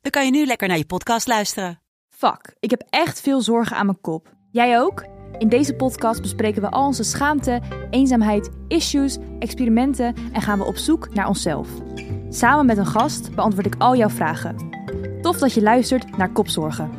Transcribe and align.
dan 0.00 0.10
kan 0.10 0.24
je 0.24 0.30
nu 0.30 0.46
lekker 0.46 0.68
naar 0.68 0.76
je 0.76 0.86
podcast 0.86 1.26
luisteren. 1.26 1.80
Fuck, 2.08 2.54
ik 2.60 2.70
heb 2.70 2.82
echt 2.90 3.20
veel 3.20 3.40
zorgen 3.40 3.76
aan 3.76 3.86
mijn 3.86 4.00
kop. 4.00 4.34
Jij 4.50 4.80
ook? 4.80 5.04
In 5.38 5.48
deze 5.48 5.74
podcast 5.74 6.22
bespreken 6.22 6.62
we 6.62 6.70
al 6.70 6.86
onze 6.86 7.02
schaamte, 7.02 7.60
eenzaamheid, 7.90 8.50
issues, 8.68 9.18
experimenten 9.38 10.14
en 10.32 10.42
gaan 10.42 10.58
we 10.58 10.64
op 10.64 10.76
zoek 10.76 11.14
naar 11.14 11.28
onszelf. 11.28 11.68
Samen 12.28 12.66
met 12.66 12.76
een 12.76 12.86
gast 12.86 13.34
beantwoord 13.34 13.66
ik 13.66 13.74
al 13.78 13.96
jouw 13.96 14.08
vragen. 14.08 14.68
Tof 15.22 15.38
dat 15.38 15.52
je 15.52 15.62
luistert 15.62 16.16
naar 16.16 16.32
Kopzorgen. 16.32 16.90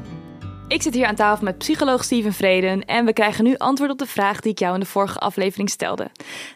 Ik 0.68 0.82
zit 0.82 0.94
hier 0.94 1.06
aan 1.06 1.16
tafel 1.16 1.46
met 1.46 1.58
psycholoog 1.58 2.04
Steven 2.04 2.34
Vreden 2.34 2.86
en 2.86 3.06
we 3.06 3.14
krijgen 3.14 3.44
nu 3.44 3.56
antwoord 3.58 3.92
op 3.92 3.98
de 3.98 4.06
vraag 4.06 4.40
die 4.40 4.52
ik 4.52 4.60
jou 4.60 4.74
in 4.74 4.80
de 4.80 4.86
vorige 4.86 5.20
aflevering 5.20 5.70
stelde. 5.70 6.12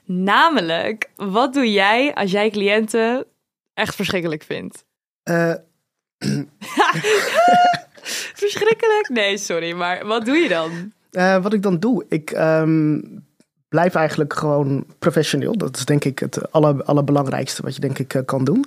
Namelijk, 0.06 1.12
wat 1.16 1.54
doe 1.54 1.72
jij 1.72 2.14
als 2.14 2.32
jij 2.32 2.50
cliënten 2.50 3.26
echt 3.74 3.96
verschrikkelijk 3.96 4.44
vindt? 4.44 4.86
Eh, 5.24 5.54
Verschrikkelijk? 8.44 9.10
Nee, 9.10 9.38
sorry, 9.38 9.74
maar 9.74 10.06
wat 10.06 10.26
doe 10.26 10.36
je 10.36 10.50
dan? 10.50 10.94
eh, 11.16 11.38
wat 11.44 11.54
ik 11.54 11.62
dan 11.62 11.80
doe, 11.80 12.06
ik 12.10 12.32
ehm, 12.32 13.00
blijf 13.70 13.96
eigenlijk 13.96 14.34
gewoon 14.34 14.86
professioneel. 15.00 15.58
Dat 15.58 15.78
is 15.78 15.86
denk 15.86 16.06
ik 16.06 16.20
het 16.20 16.52
aller, 16.52 16.84
allerbelangrijkste 16.84 17.62
wat 17.62 17.76
je 17.76 17.82
denk 17.82 18.00
ik 18.00 18.14
eh, 18.14 18.22
kan 18.26 18.44
doen. 18.44 18.66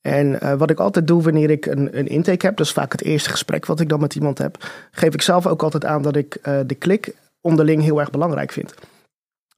En 0.00 0.40
eh, 0.40 0.54
wat 0.54 0.70
ik 0.70 0.78
altijd 0.78 1.06
doe 1.06 1.22
wanneer 1.22 1.50
ik 1.50 1.66
een, 1.66 1.98
een 1.98 2.06
intake 2.06 2.46
heb, 2.46 2.56
dat 2.56 2.66
is 2.66 2.72
vaak 2.72 2.92
het 2.92 3.02
eerste 3.02 3.30
gesprek 3.30 3.66
wat 3.66 3.80
ik 3.80 3.88
dan 3.88 4.00
met 4.00 4.14
iemand 4.14 4.38
heb, 4.38 4.70
geef 4.90 5.14
ik 5.14 5.22
zelf 5.22 5.46
ook 5.46 5.62
altijd 5.62 5.84
aan 5.84 6.02
dat 6.02 6.16
ik 6.16 6.38
de 6.66 6.74
klik 6.74 7.14
onderling 7.40 7.82
heel 7.82 8.00
erg 8.00 8.10
belangrijk 8.10 8.52
vind. 8.52 8.74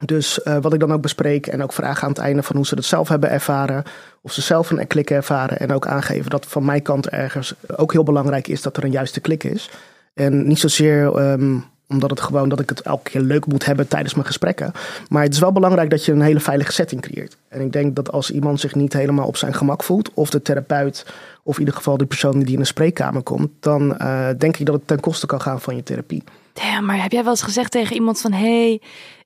Dus 0.04 0.42
eh, 0.42 0.56
wat 0.60 0.72
ik 0.72 0.80
dan 0.80 0.92
ook 0.92 1.02
bespreek 1.02 1.46
en 1.46 1.62
ook 1.62 1.72
vraag 1.72 2.02
aan 2.02 2.08
het 2.08 2.18
einde 2.18 2.42
van 2.42 2.56
hoe 2.56 2.66
ze 2.66 2.74
het 2.74 2.84
zelf 2.84 3.08
hebben 3.08 3.30
ervaren, 3.30 3.82
of 4.20 4.32
ze 4.32 4.40
zelf 4.40 4.70
een 4.70 4.86
klik 4.86 5.10
ervaren 5.10 5.58
en 5.58 5.72
ook 5.72 5.86
aangeven 5.86 6.30
dat 6.30 6.46
van 6.46 6.64
mijn 6.64 6.82
kant 6.82 7.08
ergens 7.08 7.54
ook 7.76 7.92
heel 7.92 8.02
belangrijk 8.02 8.48
is 8.48 8.62
dat 8.62 8.76
er 8.76 8.84
een 8.84 8.90
juiste 8.90 9.20
klik 9.20 9.44
is. 9.44 9.70
En 10.14 10.46
niet 10.46 10.58
zozeer 10.58 11.16
ehm, 11.16 11.56
omdat 11.92 12.10
het 12.10 12.20
gewoon 12.20 12.48
dat 12.48 12.60
ik 12.60 12.68
het 12.68 12.80
elke 12.80 13.10
keer 13.10 13.20
leuk 13.20 13.46
moet 13.46 13.64
hebben 13.64 13.88
tijdens 13.88 14.14
mijn 14.14 14.26
gesprekken. 14.26 14.72
Maar 15.08 15.22
het 15.22 15.32
is 15.32 15.38
wel 15.38 15.52
belangrijk 15.52 15.90
dat 15.90 16.04
je 16.04 16.12
een 16.12 16.20
hele 16.20 16.40
veilige 16.40 16.72
setting 16.72 17.00
creëert. 17.00 17.36
En 17.48 17.60
ik 17.60 17.72
denk 17.72 17.96
dat 17.96 18.12
als 18.12 18.30
iemand 18.30 18.60
zich 18.60 18.74
niet 18.74 18.92
helemaal 18.92 19.26
op 19.26 19.36
zijn 19.36 19.54
gemak 19.54 19.82
voelt, 19.82 20.10
of 20.14 20.30
de 20.30 20.42
therapeut, 20.42 21.06
of 21.42 21.54
in 21.54 21.60
ieder 21.60 21.74
geval 21.74 21.96
de 21.96 22.06
persoon 22.06 22.40
die 22.40 22.54
in 22.54 22.60
een 22.60 22.66
spreekkamer 22.66 23.22
komt, 23.22 23.50
dan 23.60 23.96
eh, 23.96 24.28
denk 24.38 24.56
ik 24.56 24.66
dat 24.66 24.74
het 24.74 24.86
ten 24.86 25.00
koste 25.00 25.26
kan 25.26 25.40
gaan 25.40 25.60
van 25.60 25.76
je 25.76 25.82
therapie. 25.82 26.22
Damn, 26.52 26.86
maar 26.86 27.02
heb 27.02 27.12
jij 27.12 27.22
wel 27.22 27.30
eens 27.30 27.42
gezegd 27.42 27.70
tegen 27.70 27.94
iemand 27.94 28.20
van... 28.20 28.32
hey, 28.32 28.80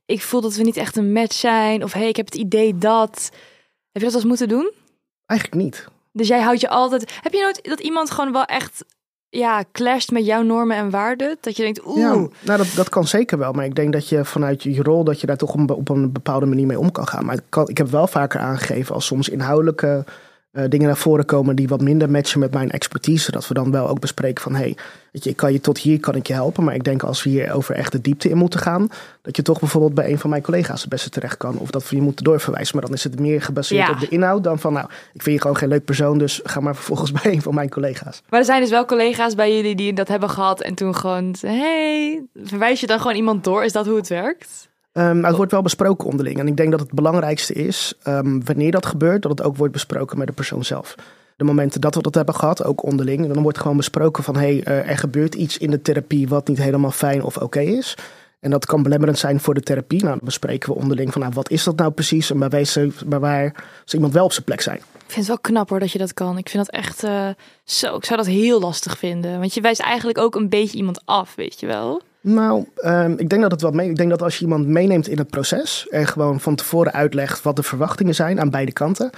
ik 0.06 0.22
voel 0.22 0.40
dat 0.40 0.54
we 0.54 0.62
niet 0.62 0.76
echt 0.76 0.96
een 0.96 1.12
match 1.12 1.34
zijn. 1.34 1.82
Of 1.82 1.92
hey, 1.92 2.08
ik 2.08 2.16
heb 2.16 2.26
het 2.26 2.34
idee 2.34 2.78
dat... 2.78 3.30
Heb 3.92 4.02
je 4.02 4.10
dat 4.10 4.12
wel 4.12 4.20
eens 4.20 4.24
moeten 4.24 4.48
doen? 4.48 4.72
Eigenlijk 5.26 5.62
niet. 5.62 5.88
Dus 6.12 6.28
jij 6.28 6.40
houdt 6.40 6.60
je 6.60 6.68
altijd... 6.68 7.12
Heb 7.22 7.32
je 7.32 7.40
nooit 7.40 7.64
dat 7.64 7.80
iemand 7.80 8.10
gewoon 8.10 8.32
wel 8.32 8.44
echt... 8.44 8.84
Ja, 9.28 9.64
clasht 9.72 10.10
met 10.10 10.26
jouw 10.26 10.42
normen 10.42 10.76
en 10.76 10.90
waarden? 10.90 11.36
Dat 11.40 11.56
je 11.56 11.62
denkt, 11.62 11.86
oeh... 11.86 11.98
Ja, 11.98 12.14
nou 12.14 12.58
dat, 12.58 12.66
dat 12.74 12.88
kan 12.88 13.06
zeker 13.06 13.38
wel. 13.38 13.52
Maar 13.52 13.64
ik 13.64 13.74
denk 13.74 13.92
dat 13.92 14.08
je 14.08 14.24
vanuit 14.24 14.62
je 14.62 14.82
rol 14.82 15.04
dat 15.04 15.20
je 15.20 15.26
daar 15.26 15.36
toch 15.36 15.54
op, 15.54 15.70
op 15.70 15.88
een 15.88 16.12
bepaalde 16.12 16.46
manier 16.46 16.66
mee 16.66 16.78
om 16.78 16.92
kan 16.92 17.08
gaan. 17.08 17.24
Maar 17.24 17.34
ik, 17.34 17.42
kan, 17.48 17.68
ik 17.68 17.78
heb 17.78 17.88
wel 17.88 18.06
vaker 18.06 18.40
aangegeven 18.40 18.94
als 18.94 19.06
soms 19.06 19.28
inhoudelijke 19.28 20.04
eh, 20.56 20.64
dingen 20.68 20.86
naar 20.86 20.96
voren 20.96 21.24
komen 21.24 21.56
die 21.56 21.68
wat 21.68 21.80
minder 21.80 22.10
matchen 22.10 22.40
met 22.40 22.52
mijn 22.52 22.70
expertise. 22.70 23.30
Dat 23.30 23.48
we 23.48 23.54
dan 23.54 23.70
wel 23.70 23.88
ook 23.88 24.00
bespreken 24.00 24.42
van 24.42 24.54
hey, 24.54 24.76
weet 25.12 25.24
je, 25.24 25.30
ik 25.30 25.36
kan 25.36 25.52
je 25.52 25.60
tot 25.60 25.78
hier 25.78 26.00
kan 26.00 26.14
ik 26.14 26.26
je 26.26 26.32
helpen. 26.32 26.64
Maar 26.64 26.74
ik 26.74 26.84
denk 26.84 27.02
als 27.02 27.22
we 27.22 27.30
hier 27.30 27.52
over 27.52 27.74
echt 27.74 27.92
de 27.92 28.00
diepte 28.00 28.28
in 28.28 28.36
moeten 28.36 28.60
gaan, 28.60 28.88
dat 29.22 29.36
je 29.36 29.42
toch 29.42 29.60
bijvoorbeeld 29.60 29.94
bij 29.94 30.10
een 30.10 30.18
van 30.18 30.30
mijn 30.30 30.42
collega's 30.42 30.80
het 30.80 30.90
beste 30.90 31.10
terecht 31.10 31.36
kan. 31.36 31.58
Of 31.58 31.70
dat 31.70 31.88
we 31.88 31.96
je 31.96 32.02
moeten 32.02 32.24
doorverwijzen. 32.24 32.76
Maar 32.76 32.84
dan 32.86 32.94
is 32.94 33.04
het 33.04 33.20
meer 33.20 33.42
gebaseerd 33.42 33.86
Ja. 33.86 33.92
op 33.92 34.00
de 34.00 34.08
inhoud 34.08 34.44
dan 34.44 34.58
van 34.58 34.72
nou, 34.72 34.86
ik 35.12 35.22
vind 35.22 35.34
je 35.36 35.40
gewoon 35.40 35.56
geen 35.56 35.68
leuk 35.68 35.84
persoon, 35.84 36.18
dus 36.18 36.40
ga 36.44 36.60
maar 36.60 36.74
vervolgens 36.74 37.12
bij 37.22 37.32
een 37.32 37.42
van 37.42 37.54
mijn 37.54 37.70
collega's. 37.70 38.22
Maar 38.28 38.40
er 38.40 38.46
zijn 38.46 38.60
dus 38.60 38.70
wel 38.70 38.84
collega's 38.84 39.34
bij 39.34 39.54
jullie 39.56 39.74
die 39.74 39.92
dat 39.92 40.08
hebben 40.08 40.30
gehad 40.30 40.60
en 40.60 40.74
toen 40.74 40.94
gewoon, 40.96 41.34
hey, 41.40 42.22
verwijs 42.34 42.80
je 42.80 42.86
dan 42.86 43.00
gewoon 43.00 43.16
iemand 43.16 43.44
door? 43.44 43.64
Is 43.64 43.72
dat 43.72 43.86
hoe 43.86 43.96
het 43.96 44.08
werkt? 44.08 44.68
Nou, 45.02 45.26
het 45.26 45.36
wordt 45.36 45.52
wel 45.52 45.62
besproken 45.62 46.08
onderling. 46.08 46.38
En 46.38 46.46
ik 46.46 46.56
denk 46.56 46.70
dat 46.70 46.80
het 46.80 46.92
belangrijkste 46.92 47.52
is, 47.52 47.94
ehm, 48.02 48.40
wanneer 48.44 48.70
dat 48.70 48.86
gebeurt, 48.86 49.22
dat 49.22 49.30
het 49.30 49.42
ook 49.42 49.56
wordt 49.56 49.72
besproken 49.72 50.18
met 50.18 50.26
de 50.26 50.32
persoon 50.32 50.64
zelf. 50.64 50.94
De 51.36 51.44
momenten 51.44 51.80
dat 51.80 51.94
we 51.94 52.02
dat 52.02 52.14
hebben 52.14 52.34
gehad, 52.34 52.64
ook 52.64 52.84
onderling, 52.84 53.32
dan 53.32 53.42
wordt 53.42 53.58
gewoon 53.58 53.76
besproken 53.76 54.24
van 54.24 54.36
hé, 54.36 54.40
hey, 54.40 54.62
eh, 54.62 54.90
er 54.90 54.98
gebeurt 54.98 55.34
iets 55.34 55.58
in 55.58 55.70
de 55.70 55.82
therapie 55.82 56.28
wat 56.28 56.48
niet 56.48 56.58
helemaal 56.58 56.90
fijn 56.90 57.22
of 57.22 57.36
oké 57.36 57.60
is. 57.60 57.96
En 58.46 58.52
dat 58.52 58.66
kan 58.66 58.82
belemmerend 58.82 59.18
zijn 59.18 59.40
voor 59.40 59.54
de 59.54 59.60
therapie. 59.60 60.02
Nou, 60.02 60.16
dan 60.16 60.24
bespreken 60.24 60.72
we 60.72 60.78
onderling 60.78 61.12
van 61.12 61.20
nou, 61.20 61.32
wat 61.34 61.50
is 61.50 61.64
dat 61.64 61.76
nou 61.76 61.90
precies 61.90 62.30
en 62.30 62.38
bij, 62.38 62.48
wezen, 62.48 62.94
bij 63.06 63.18
waar 63.18 63.52
zou 63.54 63.62
iemand 63.92 64.12
wel 64.12 64.24
op 64.24 64.32
zijn 64.32 64.44
plek 64.44 64.60
zijn. 64.60 64.76
Ik 64.76 65.12
vind 65.12 65.16
het 65.16 65.26
wel 65.26 65.38
knap 65.38 65.68
hoor 65.68 65.80
dat 65.80 65.92
je 65.92 65.98
dat 65.98 66.14
kan. 66.14 66.38
Ik 66.38 66.48
vind 66.48 66.66
dat 66.66 66.74
echt 66.74 67.04
eh, 67.04 67.28
zo. 67.64 67.96
Ik 67.96 68.04
zou 68.04 68.18
dat 68.18 68.26
heel 68.26 68.60
lastig 68.60 68.98
vinden. 68.98 69.38
Want 69.38 69.54
je 69.54 69.60
wijst 69.60 69.80
eigenlijk 69.80 70.18
ook 70.18 70.34
een 70.34 70.48
beetje 70.48 70.76
iemand 70.76 71.00
af, 71.04 71.34
weet 71.34 71.60
je 71.60 71.66
wel? 71.66 72.02
Nou, 72.20 72.66
ehm, 72.76 73.12
ik 73.16 73.28
denk 73.28 73.42
dat 73.42 73.50
het 73.50 73.60
wat 73.60 73.74
mee. 73.74 73.90
Ik 73.90 73.96
denk 73.96 74.10
dat 74.10 74.22
als 74.22 74.36
je 74.36 74.44
iemand 74.44 74.66
meeneemt 74.66 75.08
in 75.08 75.18
het 75.18 75.30
proces 75.30 75.86
en 75.90 76.06
gewoon 76.06 76.40
van 76.40 76.54
tevoren 76.54 76.92
uitlegt 76.92 77.42
wat 77.42 77.56
de 77.56 77.62
verwachtingen 77.62 78.14
zijn 78.14 78.40
aan 78.40 78.50
beide 78.50 78.72
kanten. 78.72 79.10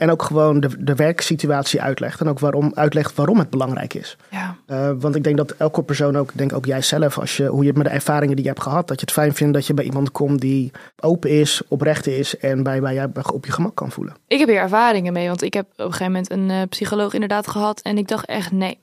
En 0.00 0.10
ook 0.10 0.22
gewoon 0.22 0.60
de, 0.60 0.84
de 0.84 0.94
werksituatie 0.94 1.82
uitlegt. 1.82 2.20
En 2.20 2.28
ook 2.28 2.38
waarom, 2.38 2.72
uitlegt 2.74 3.14
waarom 3.14 3.38
het 3.38 3.50
belangrijk 3.50 3.94
is. 3.94 4.16
Ja. 4.30 4.56
Eh, 4.66 4.90
want 4.98 5.14
ik 5.14 5.24
denk 5.24 5.36
dat 5.36 5.50
elke 5.50 5.82
persoon 5.82 6.16
ook, 6.16 6.30
denk 6.34 6.52
ook 6.52 6.66
jij 6.66 6.82
zelf, 6.82 7.18
als 7.18 7.36
je, 7.36 7.46
hoe 7.46 7.60
je 7.60 7.68
het 7.68 7.76
met 7.76 7.86
de 7.86 7.92
ervaringen 7.92 8.36
die 8.36 8.44
je 8.44 8.50
hebt 8.50 8.62
gehad, 8.62 8.88
dat 8.88 9.00
je 9.00 9.06
het 9.06 9.14
fijn 9.14 9.34
vindt 9.34 9.54
dat 9.54 9.66
je 9.66 9.74
bij 9.74 9.84
iemand 9.84 10.10
komt 10.10 10.40
die 10.40 10.70
open 11.00 11.30
is, 11.30 11.62
oprecht 11.68 12.06
is 12.06 12.36
en 12.38 12.62
bij, 12.62 12.80
bij 12.80 12.94
jou 12.94 13.10
op 13.32 13.46
je 13.46 13.52
gemak 13.52 13.74
kan 13.74 13.90
voelen. 13.90 14.14
Ik 14.26 14.38
heb 14.38 14.48
hier 14.48 14.60
ervaringen 14.60 15.12
mee, 15.12 15.28
want 15.28 15.42
ik 15.42 15.54
heb 15.54 15.66
op 15.72 15.78
een 15.78 15.84
gegeven 15.84 16.06
moment 16.06 16.30
een 16.30 16.50
eh, 16.50 16.62
psycholoog 16.68 17.12
inderdaad 17.14 17.46
gehad. 17.46 17.80
En 17.80 17.98
ik 17.98 18.08
dacht 18.08 18.26
echt, 18.26 18.52
nee. 18.52 18.78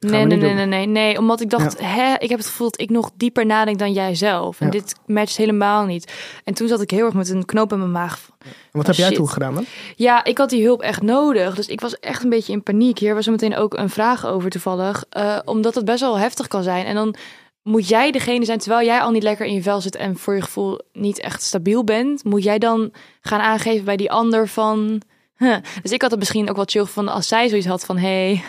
Nee, 0.00 0.24
nee, 0.24 0.38
nee, 0.38 0.54
nee, 0.54 0.66
nee, 0.66 0.86
nee. 0.86 1.18
Omdat 1.18 1.40
ik 1.40 1.50
dacht, 1.50 1.80
hè, 1.80 2.14
ik 2.18 2.28
heb 2.28 2.38
het 2.38 2.46
gevoel 2.48 2.70
dat 2.70 2.80
ik 2.80 2.90
nog 2.90 3.10
dieper 3.16 3.46
nadenk 3.46 3.78
dan 3.78 3.92
jij 3.92 4.14
zelf. 4.14 4.60
En 4.60 4.66
Ja. 4.66 4.72
dit 4.72 4.94
matcht 5.06 5.36
helemaal 5.36 5.84
niet. 5.84 6.12
En 6.44 6.54
toen 6.54 6.68
zat 6.68 6.80
ik 6.80 6.90
heel 6.90 7.04
erg 7.04 7.14
met 7.14 7.28
een 7.30 7.44
knoop 7.44 7.72
in 7.72 7.78
mijn 7.78 7.90
maag. 7.90 8.28
En 8.38 8.48
wat 8.72 8.80
Oh, 8.82 8.86
heb 8.86 8.94
jij 8.96 9.06
shit. 9.06 9.16
toen 9.16 9.28
gedaan 9.28 9.54
dan? 9.54 9.64
Ja, 9.96 10.24
ik 10.24 10.38
had 10.38 10.50
die 10.50 10.64
hulp 10.64 10.80
echt 10.80 11.02
nodig. 11.02 11.54
Dus 11.54 11.66
ik 11.66 11.80
was 11.80 11.98
echt 12.00 12.22
een 12.22 12.28
beetje 12.30 12.52
in 12.52 12.62
paniek. 12.62 12.98
Hier 12.98 13.14
was 13.14 13.26
er 13.26 13.32
meteen 13.32 13.56
ook 13.56 13.76
een 13.76 13.90
vraag 13.90 14.26
over 14.26 14.50
toevallig. 14.50 15.04
eh, 15.10 15.38
omdat 15.44 15.74
het 15.74 15.84
best 15.84 16.00
wel 16.00 16.18
heftig 16.18 16.46
kan 16.48 16.62
zijn. 16.62 16.86
En 16.86 16.94
dan 16.94 17.14
moet 17.62 17.88
jij 17.88 18.10
degene 18.10 18.44
zijn, 18.44 18.58
terwijl 18.58 18.86
jij 18.86 19.00
al 19.00 19.10
niet 19.10 19.22
lekker 19.22 19.46
in 19.46 19.54
je 19.54 19.62
vel 19.62 19.80
zit 19.80 19.96
en 19.96 20.16
voor 20.18 20.34
je 20.34 20.42
gevoel 20.42 20.80
niet 20.92 21.20
echt 21.20 21.42
stabiel 21.42 21.84
bent, 21.84 22.24
moet 22.24 22.42
jij 22.44 22.58
dan 22.58 22.92
gaan 23.20 23.40
aangeven 23.40 23.84
bij 23.84 23.96
die 23.96 24.10
ander 24.10 24.48
van. 24.48 25.02
huh. 25.36 25.56
Dus 25.82 25.92
ik 25.92 26.02
had 26.02 26.10
het 26.10 26.18
misschien 26.20 26.48
ook 26.50 26.56
wel 26.56 26.64
chill 26.68 26.84
van 26.84 27.08
als 27.08 27.28
zij 27.28 27.48
zoiets 27.48 27.66
had 27.66 27.84
van 27.84 27.96
hey. 27.98 28.42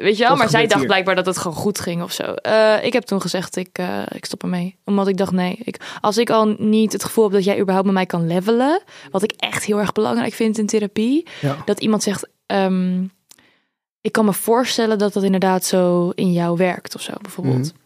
Weet 0.00 0.16
je 0.16 0.24
wel, 0.24 0.36
maar 0.36 0.48
zij 0.48 0.66
dacht 0.66 0.78
hier? 0.78 0.86
blijkbaar 0.86 1.14
dat 1.14 1.26
het 1.26 1.38
gewoon 1.38 1.56
goed 1.56 1.80
ging 1.80 2.02
of 2.02 2.12
zo. 2.12 2.22
Eh, 2.22 2.84
ik 2.84 2.92
heb 2.92 3.02
toen 3.02 3.20
gezegd, 3.20 3.56
ik, 3.56 3.78
eh, 3.78 4.02
ik 4.08 4.24
stop 4.24 4.42
ermee. 4.42 4.78
Omdat 4.84 5.08
ik 5.08 5.16
dacht, 5.16 5.32
nee, 5.32 5.58
ik, 5.64 5.80
als 6.00 6.18
ik 6.18 6.30
al 6.30 6.54
niet 6.58 6.92
het 6.92 7.04
gevoel 7.04 7.24
heb 7.24 7.32
dat 7.32 7.44
jij 7.44 7.58
überhaupt 7.58 7.86
met 7.86 7.94
mij 7.94 8.06
kan 8.06 8.26
levelen, 8.26 8.82
wat 9.10 9.22
ik 9.22 9.32
echt 9.36 9.64
heel 9.64 9.78
erg 9.78 9.92
belangrijk 9.92 10.32
vind 10.32 10.58
in 10.58 10.66
therapie, 10.66 11.26
Ja. 11.40 11.56
dat 11.64 11.80
iemand 11.80 12.02
zegt, 12.02 12.28
ehm, 12.46 13.02
ik 14.00 14.12
kan 14.12 14.24
me 14.24 14.32
voorstellen 14.32 14.98
dat 14.98 15.12
dat 15.12 15.22
inderdaad 15.22 15.64
zo 15.64 16.10
in 16.14 16.32
jou 16.32 16.56
werkt 16.56 16.94
of 16.94 17.00
zo, 17.00 17.12
bijvoorbeeld. 17.20 17.56
Mhm. 17.72 17.80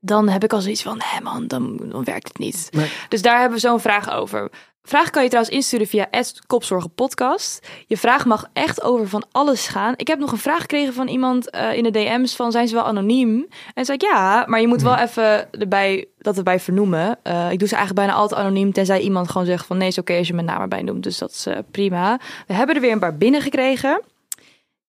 Dan 0.00 0.28
heb 0.28 0.44
ik 0.44 0.52
al 0.52 0.60
zoiets 0.60 0.82
van, 0.82 0.96
nee 1.12 1.20
man, 1.22 1.46
dan, 1.46 1.80
dan 1.90 2.04
werkt 2.04 2.28
het 2.28 2.38
niet. 2.38 2.68
Nee. 2.70 2.90
Dus 3.08 3.22
daar 3.22 3.38
hebben 3.40 3.58
we 3.60 3.66
zo'n 3.66 3.80
vraag 3.80 4.10
over. 4.12 4.50
Vraag 4.88 5.10
kan 5.10 5.22
je 5.22 5.28
trouwens 5.28 5.56
insturen 5.56 5.86
via 5.86 6.08
kopzorgenpodcast. 6.46 7.68
Je 7.86 7.96
vraag 7.96 8.24
mag 8.24 8.48
echt 8.52 8.82
over 8.82 9.08
van 9.08 9.24
alles 9.32 9.68
gaan. 9.68 9.94
Ik 9.96 10.06
heb 10.06 10.18
nog 10.18 10.32
een 10.32 10.38
vraag 10.38 10.60
gekregen 10.60 10.94
van 10.94 11.08
iemand 11.08 11.50
eh, 11.50 11.76
in 11.76 11.82
de 11.82 11.90
DM's 11.90 12.36
van 12.36 12.52
zijn 12.52 12.68
ze 12.68 12.74
wel 12.74 12.84
anoniem? 12.84 13.46
En 13.74 13.84
zei 13.84 13.98
ik 13.98 14.04
ja, 14.04 14.44
maar 14.46 14.60
je 14.60 14.66
moet 14.66 14.82
wel 14.82 14.96
even 14.96 15.52
erbij 15.52 16.06
dat 16.18 16.36
erbij 16.36 16.60
vernoemen. 16.60 17.18
Eh, 17.22 17.50
ik 17.50 17.58
doe 17.58 17.68
ze 17.68 17.74
eigenlijk 17.74 18.06
bijna 18.06 18.20
altijd 18.20 18.40
anoniem, 18.40 18.72
tenzij 18.72 19.00
iemand 19.00 19.30
gewoon 19.30 19.46
zegt 19.46 19.66
van 19.66 19.76
nee, 19.76 19.88
is 19.88 19.98
oké 19.98 20.16
als 20.16 20.26
je 20.26 20.34
mijn 20.34 20.46
naam 20.46 20.60
erbij 20.60 20.82
noemt. 20.82 21.02
Dus 21.02 21.18
dat 21.18 21.30
is 21.30 21.46
eh, 21.46 21.58
prima. 21.70 22.20
We 22.46 22.54
hebben 22.54 22.74
er 22.74 22.80
weer 22.80 22.92
een 22.92 22.98
paar 22.98 23.16
binnengekregen. 23.16 24.02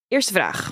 Eerste 0.07 0.33
vraag. 0.33 0.71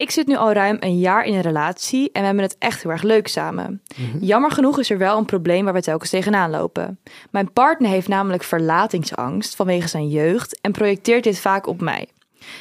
Ik 0.00 0.10
zit 0.10 0.26
nu 0.26 0.36
al 0.36 0.52
ruim 0.52 0.76
een 0.80 0.98
jaar 0.98 1.24
in 1.24 1.34
een 1.34 1.40
relatie 1.40 2.10
en 2.12 2.20
we 2.20 2.26
hebben 2.26 2.44
het 2.44 2.56
echt 2.58 2.82
heel 2.82 2.92
erg 2.92 3.02
leuk 3.02 3.28
samen. 3.28 3.82
Jammer 4.20 4.50
genoeg 4.50 4.78
is 4.78 4.90
er 4.90 4.98
wel 4.98 5.18
een 5.18 5.24
probleem 5.24 5.64
waar 5.64 5.74
we 5.74 5.82
telkens 5.82 6.10
tegenaan 6.10 6.50
lopen. 6.50 6.98
Mijn 7.30 7.52
partner 7.52 7.90
heeft 7.90 8.08
namelijk 8.08 8.42
verlatingsangst 8.42 9.54
vanwege 9.56 9.88
zijn 9.88 10.08
jeugd 10.08 10.60
en 10.60 10.72
projecteert 10.72 11.24
dit 11.24 11.40
vaak 11.40 11.66
op 11.66 11.80
mij. 11.80 12.08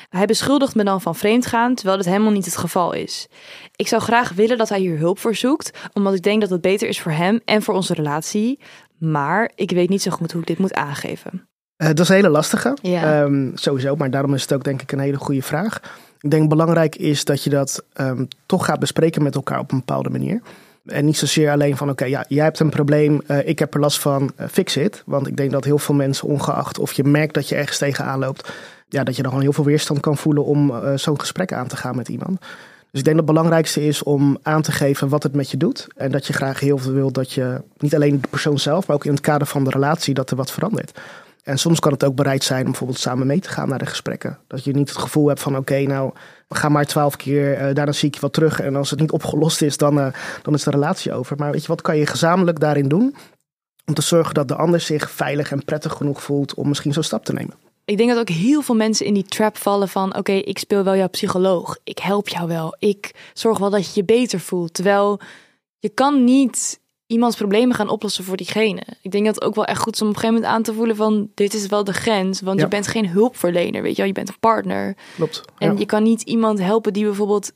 Hij 0.09 0.25
beschuldigt 0.25 0.75
me 0.75 0.83
dan 0.83 1.01
van 1.01 1.15
vreemdgaan, 1.15 1.75
terwijl 1.75 1.97
het 1.97 2.07
helemaal 2.07 2.31
niet 2.31 2.45
het 2.45 2.57
geval 2.57 2.93
is. 2.93 3.27
Ik 3.75 3.87
zou 3.87 4.01
graag 4.01 4.33
willen 4.33 4.57
dat 4.57 4.69
hij 4.69 4.79
hier 4.79 4.97
hulp 4.97 5.19
voor 5.19 5.35
zoekt, 5.35 5.71
omdat 5.93 6.13
ik 6.13 6.21
denk 6.23 6.41
dat 6.41 6.49
het 6.49 6.61
beter 6.61 6.87
is 6.87 7.01
voor 7.01 7.11
hem 7.11 7.39
en 7.45 7.61
voor 7.61 7.73
onze 7.73 7.93
relatie. 7.93 8.59
Maar 8.97 9.51
ik 9.55 9.71
weet 9.71 9.89
niet 9.89 10.01
zo 10.01 10.11
goed 10.11 10.31
hoe 10.31 10.41
ik 10.41 10.47
dit 10.47 10.57
moet 10.57 10.73
aangeven. 10.73 11.47
Uh, 11.77 11.87
dat 11.87 11.99
is 11.99 12.09
een 12.09 12.15
hele 12.15 12.29
lastige, 12.29 12.77
Ja. 12.81 13.23
Ehm, 13.23 13.49
sowieso. 13.53 13.95
Maar 13.95 14.09
daarom 14.09 14.33
is 14.33 14.41
het 14.41 14.53
ook 14.53 14.63
denk 14.63 14.81
ik 14.81 14.91
een 14.91 14.99
hele 14.99 15.17
goede 15.17 15.41
vraag. 15.41 15.79
Ik 16.21 16.31
denk 16.31 16.49
belangrijk 16.49 16.95
is 16.95 17.25
dat 17.25 17.43
je 17.43 17.49
dat 17.49 17.83
ehm, 17.93 18.25
toch 18.45 18.65
gaat 18.65 18.79
bespreken 18.79 19.23
met 19.23 19.35
elkaar 19.35 19.59
op 19.59 19.71
een 19.71 19.77
bepaalde 19.77 20.09
manier. 20.09 20.41
En 20.85 21.05
niet 21.05 21.17
zozeer 21.17 21.51
alleen 21.51 21.77
van, 21.77 21.89
oké, 21.89 22.05
ja, 22.05 22.25
jij 22.27 22.43
hebt 22.43 22.59
een 22.59 22.69
probleem, 22.69 23.21
eh, 23.27 23.47
ik 23.47 23.59
heb 23.59 23.73
er 23.73 23.79
last 23.79 23.99
van, 23.99 24.31
eh, 24.35 24.47
fix 24.47 24.77
it. 24.77 25.03
Want 25.05 25.27
ik 25.27 25.37
denk 25.37 25.51
dat 25.51 25.63
heel 25.63 25.77
veel 25.77 25.95
mensen, 25.95 26.27
ongeacht 26.27 26.79
of 26.79 26.91
je 26.91 27.03
merkt 27.03 27.33
dat 27.33 27.49
je 27.49 27.55
ergens 27.55 27.77
tegenaan 27.77 28.19
loopt, 28.19 28.51
ja, 28.89 29.03
dat 29.03 29.15
je 29.15 29.21
dan 29.21 29.31
gewoon 29.31 29.45
heel 29.45 29.53
veel 29.53 29.65
weerstand 29.65 29.99
kan 29.99 30.17
voelen 30.17 30.45
om 30.45 30.69
eh, 30.69 30.93
zo'n 30.95 31.19
gesprek 31.19 31.53
aan 31.53 31.67
te 31.67 31.77
gaan 31.77 31.95
met 31.95 32.09
iemand. 32.09 32.39
Dus 32.91 32.99
ik 32.99 33.05
denk 33.05 33.17
dat 33.17 33.25
het 33.27 33.35
belangrijkste 33.35 33.85
is 33.85 34.03
om 34.03 34.37
aan 34.41 34.61
te 34.61 34.71
geven 34.71 35.09
wat 35.09 35.23
het 35.23 35.33
met 35.33 35.51
je 35.51 35.57
doet. 35.57 35.87
En 35.95 36.11
dat 36.11 36.27
je 36.27 36.33
graag 36.33 36.59
heel 36.59 36.77
veel 36.77 36.93
wil 36.93 37.11
dat 37.11 37.31
je, 37.31 37.61
niet 37.77 37.95
alleen 37.95 38.21
de 38.21 38.27
persoon 38.27 38.59
zelf, 38.59 38.87
maar 38.87 38.95
ook 38.95 39.05
in 39.05 39.11
het 39.11 39.21
kader 39.21 39.47
van 39.47 39.63
de 39.63 39.69
relatie, 39.69 40.13
dat 40.13 40.29
er 40.29 40.35
wat 40.35 40.51
verandert. 40.51 40.99
En 41.49 41.57
soms 41.57 41.79
kan 41.79 41.91
het 41.91 42.03
ook 42.03 42.15
bereid 42.15 42.43
zijn 42.43 42.59
om 42.59 42.65
bijvoorbeeld 42.65 42.99
samen 42.99 43.27
mee 43.27 43.39
te 43.39 43.49
gaan 43.49 43.69
naar 43.69 43.79
de 43.79 43.85
gesprekken. 43.85 44.37
Dat 44.47 44.63
je 44.63 44.73
niet 44.73 44.89
het 44.89 44.97
gevoel 44.97 45.27
hebt 45.27 45.41
van 45.41 45.57
oké, 45.57 45.79
nou, 45.79 46.11
we 46.47 46.55
gaan 46.55 46.71
maar 46.71 46.85
twaalf 46.85 47.15
keer, 47.15 47.53
eh, 47.53 47.75
daarna 47.75 47.91
zie 47.91 48.07
ik 48.07 48.13
je 48.13 48.21
wat 48.21 48.33
terug. 48.33 48.59
En 48.59 48.75
als 48.75 48.89
het 48.89 48.99
niet 48.99 49.11
opgelost 49.11 49.61
is, 49.61 49.77
dan, 49.77 49.99
eh, 49.99 50.13
dan 50.41 50.53
is 50.53 50.63
de 50.63 50.69
relatie 50.69 51.13
over. 51.13 51.37
Maar 51.37 51.51
weet 51.51 51.61
je, 51.61 51.67
wat 51.67 51.81
kan 51.81 51.97
je 51.97 52.05
gezamenlijk 52.05 52.59
daarin 52.59 52.87
doen? 52.87 53.15
Om 53.85 53.93
te 53.93 54.01
zorgen 54.01 54.33
dat 54.33 54.47
de 54.47 54.55
ander 54.55 54.79
zich 54.79 55.11
veilig 55.11 55.51
en 55.51 55.65
prettig 55.65 55.93
genoeg 55.93 56.23
voelt 56.23 56.53
om 56.53 56.67
misschien 56.67 56.93
zo'n 56.93 57.03
stap 57.03 57.25
te 57.25 57.33
nemen. 57.33 57.55
Ik 57.85 57.97
denk 57.97 58.09
dat 58.09 58.19
ook 58.19 58.29
heel 58.29 58.61
veel 58.61 58.75
mensen 58.75 59.05
in 59.05 59.13
die 59.13 59.25
trap 59.25 59.57
vallen 59.57 59.87
van... 59.87 60.15
oké, 60.17 60.31
ik 60.31 60.57
speel 60.57 60.83
wel 60.83 60.95
jouw 60.95 61.09
psycholoog. 61.09 61.77
Ik 61.83 61.99
help 61.99 62.27
jou 62.27 62.47
wel. 62.47 62.75
Ik 62.79 63.31
zorg 63.33 63.57
wel 63.57 63.69
dat 63.69 63.85
je 63.85 63.91
je 63.93 64.05
beter 64.05 64.39
voelt. 64.39 64.73
Terwijl 64.73 65.19
je 65.79 65.89
kan 65.89 66.23
niet 66.23 66.79
iemands 67.09 67.35
problemen 67.35 67.75
gaan 67.75 67.89
oplossen 67.89 68.23
voor 68.23 68.37
diegene. 68.37 68.81
Ik 69.01 69.11
denk 69.11 69.25
dat 69.25 69.35
het 69.35 69.43
ook 69.43 69.55
wel 69.55 69.65
echt 69.65 69.81
goed 69.81 69.93
is 69.93 70.01
om 70.01 70.07
op 70.07 70.13
een 70.13 70.19
gegeven 70.19 70.41
moment 70.41 70.57
aan 70.57 70.63
te 70.63 70.73
voelen 70.73 70.95
van... 70.95 71.29
dit 71.33 71.53
is 71.53 71.67
wel 71.67 71.83
de 71.83 71.93
grens, 71.93 72.41
want 72.41 72.57
Ja. 72.57 72.63
je 72.63 72.69
bent 72.69 72.87
geen 72.87 73.07
hulpverlener, 73.09 73.81
weet 73.81 73.91
je 73.91 73.97
wel. 73.97 74.05
Je 74.07 74.13
bent 74.13 74.29
een 74.29 74.39
partner. 74.39 74.95
Klopt. 75.15 75.41
En 75.57 75.71
ja. 75.73 75.79
je 75.79 75.85
kan 75.85 76.03
niet 76.03 76.21
iemand 76.21 76.59
helpen 76.59 76.93
die 76.93 77.03
bijvoorbeeld 77.03 77.51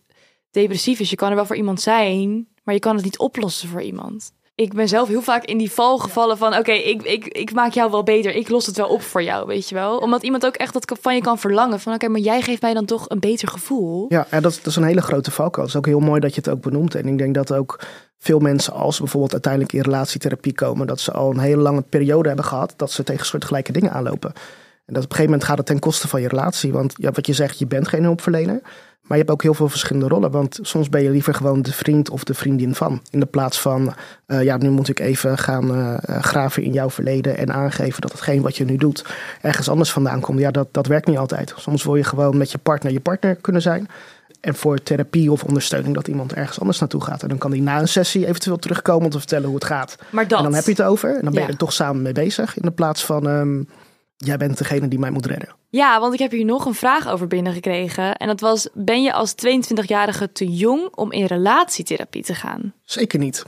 depressief 0.52 1.00
is. 1.00 1.10
Je 1.10 1.16
kan 1.16 1.30
er 1.30 1.36
wel 1.36 1.46
voor 1.46 1.56
iemand 1.56 1.82
zijn, 1.82 2.48
maar 2.64 2.74
je 2.74 2.80
kan 2.80 2.96
het 2.96 3.04
niet 3.04 3.18
oplossen 3.20 3.70
voor 3.70 3.82
iemand. 3.82 4.32
Ik 4.56 4.74
ben 4.74 4.88
zelf 4.88 5.08
heel 5.08 5.22
vaak 5.22 5.44
in 5.46 5.58
die 5.58 5.72
val 5.72 5.98
gevallen 5.98 6.38
van... 6.38 6.58
oké, 6.58 6.72
ik, 6.72 7.02
ik, 7.04 7.26
ik 7.26 7.54
maak 7.54 7.74
jou 7.74 7.92
wel 7.92 8.04
beter. 8.04 8.36
Ik 8.36 8.50
los 8.50 8.66
het 8.66 8.78
wel 8.78 8.88
op 8.88 9.02
voor 9.02 9.24
jou, 9.24 9.48
weet 9.48 9.70
je 9.70 9.76
wel. 9.76 9.98
Omdat 9.98 10.24
iemand 10.24 10.46
ook 10.46 10.56
echt 10.56 10.74
dat 10.74 10.98
van 11.02 11.16
je 11.16 11.22
kan 11.22 11.40
verlangen. 11.40 11.80
Van 11.80 11.94
oké, 11.94 12.08
maar 12.08 12.20
jij 12.20 12.42
geeft 12.42 12.62
mij 12.62 12.74
dan 12.74 12.86
toch 12.86 13.06
een 13.10 13.20
beter 13.20 13.48
gevoel. 13.48 14.06
Ja, 14.10 14.28
en 14.30 14.42
dat, 14.42 14.52
is- 14.52 14.58
dat 14.58 14.68
is 14.68 14.76
een 14.76 14.84
hele 14.84 15.02
grote 15.02 15.32
valkuil. 15.32 15.66
Het 15.66 15.74
is 15.76 15.80
ook 15.80 15.86
heel 15.86 16.00
mooi 16.00 16.20
dat 16.20 16.30
je 16.36 16.42
het 16.42 16.50
ook 16.50 16.62
benoemt. 16.62 16.96
En 16.96 17.08
ik 17.08 17.18
denk 17.18 17.34
dat 17.36 17.54
ook 17.54 17.80
veel 18.24 18.40
mensen, 18.40 18.74
als 18.74 19.00
bijvoorbeeld 19.00 19.32
uiteindelijk 19.32 19.74
in 19.74 19.82
relatietherapie 19.82 20.54
komen, 20.54 20.88
dat 20.88 21.00
ze 21.00 21.12
al 21.12 21.32
een 21.32 21.40
hele 21.40 21.62
lange 21.62 21.82
periode 21.82 22.28
hebben 22.28 22.46
gehad 22.46 22.74
dat 22.78 22.92
ze 22.92 23.04
tegen 23.04 23.26
soortgelijke 23.26 23.72
dingen 23.72 23.92
aanlopen. 23.92 24.34
En 24.86 24.94
dat 24.94 25.04
op 25.04 25.10
een 25.10 25.16
gegeven 25.16 25.32
moment 25.32 25.44
gaat 25.44 25.58
het 25.58 25.66
ten 25.66 25.80
koste 25.80 26.08
van 26.08 26.22
je 26.22 26.28
relatie. 26.28 26.72
Want 26.72 26.94
ja, 26.98 27.12
wat 27.12 27.28
je 27.28 27.34
zegt, 27.34 27.60
je 27.60 27.68
bent 27.68 27.88
geen 27.88 28.04
hulpverlener. 28.04 28.62
Maar 29.04 29.18
je 29.18 29.24
hebt 29.24 29.32
ook 29.32 29.42
heel 29.42 29.54
veel 29.54 29.70
verschillende 29.70 30.08
rollen. 30.08 30.32
Want 30.32 30.60
soms 30.62 30.90
ben 30.90 31.04
je 31.04 31.10
liever 31.10 31.34
gewoon 31.34 31.62
de 31.62 31.74
vriend 31.74 32.10
of 32.10 32.24
de 32.24 32.34
vriendin 32.34 32.76
van. 32.76 33.02
In 33.10 33.20
de 33.20 33.26
plaats 33.26 33.62
van, 33.62 33.94
eh, 34.26 34.44
ja, 34.44 34.58
nu 34.58 34.70
moet 34.70 34.90
ik 34.90 35.00
even 35.00 35.38
gaan 35.38 35.76
eh, 35.76 36.22
graven 36.22 36.64
in 36.64 36.74
jouw 36.74 36.90
verleden. 36.90 37.38
En 37.38 37.54
aangeven 37.54 38.02
dat 38.02 38.12
hetgeen 38.12 38.42
wat 38.42 38.58
je 38.58 38.66
nu 38.66 38.76
doet 38.76 39.06
ergens 39.42 39.70
anders 39.70 39.92
vandaan 39.92 40.20
komt. 40.20 40.40
Ja, 40.40 40.52
dat, 40.52 40.68
dat 40.72 40.88
werkt 40.88 41.08
niet 41.08 41.18
altijd. 41.18 41.54
Soms 41.58 41.84
wil 41.84 41.96
je 41.96 42.04
gewoon 42.04 42.38
met 42.38 42.52
je 42.52 42.58
partner 42.58 42.92
je 42.92 43.00
partner 43.00 43.36
kunnen 43.36 43.62
zijn. 43.62 43.88
En 44.44 44.56
voor 44.56 44.84
therapie 44.84 45.32
of 45.32 45.44
ondersteuning 45.44 45.96
dat 45.96 46.08
iemand 46.08 46.34
ergens 46.34 46.60
anders 46.60 46.80
naartoe 46.80 47.04
gaat. 47.04 47.22
En 47.24 47.30
dan 47.30 47.38
kan 47.38 47.52
die 47.52 47.62
na 47.62 47.80
een 47.80 47.88
sessie 47.88 48.28
eventueel 48.28 48.58
terugkomen 48.58 49.04
om 49.04 49.10
te 49.10 49.18
vertellen 49.18 49.46
hoe 49.46 49.56
het 49.56 49.66
gaat. 49.66 49.96
Maar 50.10 50.28
dat... 50.28 50.38
En 50.38 50.44
dan 50.44 50.54
heb 50.54 50.64
je 50.66 50.72
het 50.72 50.82
over. 50.82 51.10
En 51.10 51.22
dan 51.22 51.32
ben 51.32 51.42
je 51.42 51.48
Ja. 51.48 51.48
er 51.54 51.58
toch 51.58 51.74
samen 51.74 52.02
mee 52.02 52.14
bezig. 52.14 52.56
In 52.56 52.62
de 52.62 52.72
plaats 52.72 53.06
van, 53.06 53.28
ehm, 53.28 53.64
jij 54.18 54.38
bent 54.38 54.58
degene 54.58 54.88
die 54.88 55.00
mij 55.00 55.10
moet 55.12 55.26
redden. 55.26 55.50
Ja, 55.70 56.00
want 56.00 56.14
ik 56.14 56.20
heb 56.20 56.32
hier 56.32 56.46
nog 56.46 56.66
een 56.66 56.74
vraag 56.74 57.08
over 57.08 57.28
binnengekregen. 57.28 58.16
En 58.16 58.28
dat 58.28 58.40
was, 58.40 58.68
ben 58.74 59.04
je 59.04 59.14
als 59.14 59.34
22-jarige 59.36 60.32
te 60.32 60.46
jong 60.48 60.90
om 60.96 61.12
in 61.12 61.26
relatietherapie 61.26 62.24
te 62.24 62.36
gaan? 62.36 62.74
Zeker 62.82 63.20
niet. 63.20 63.44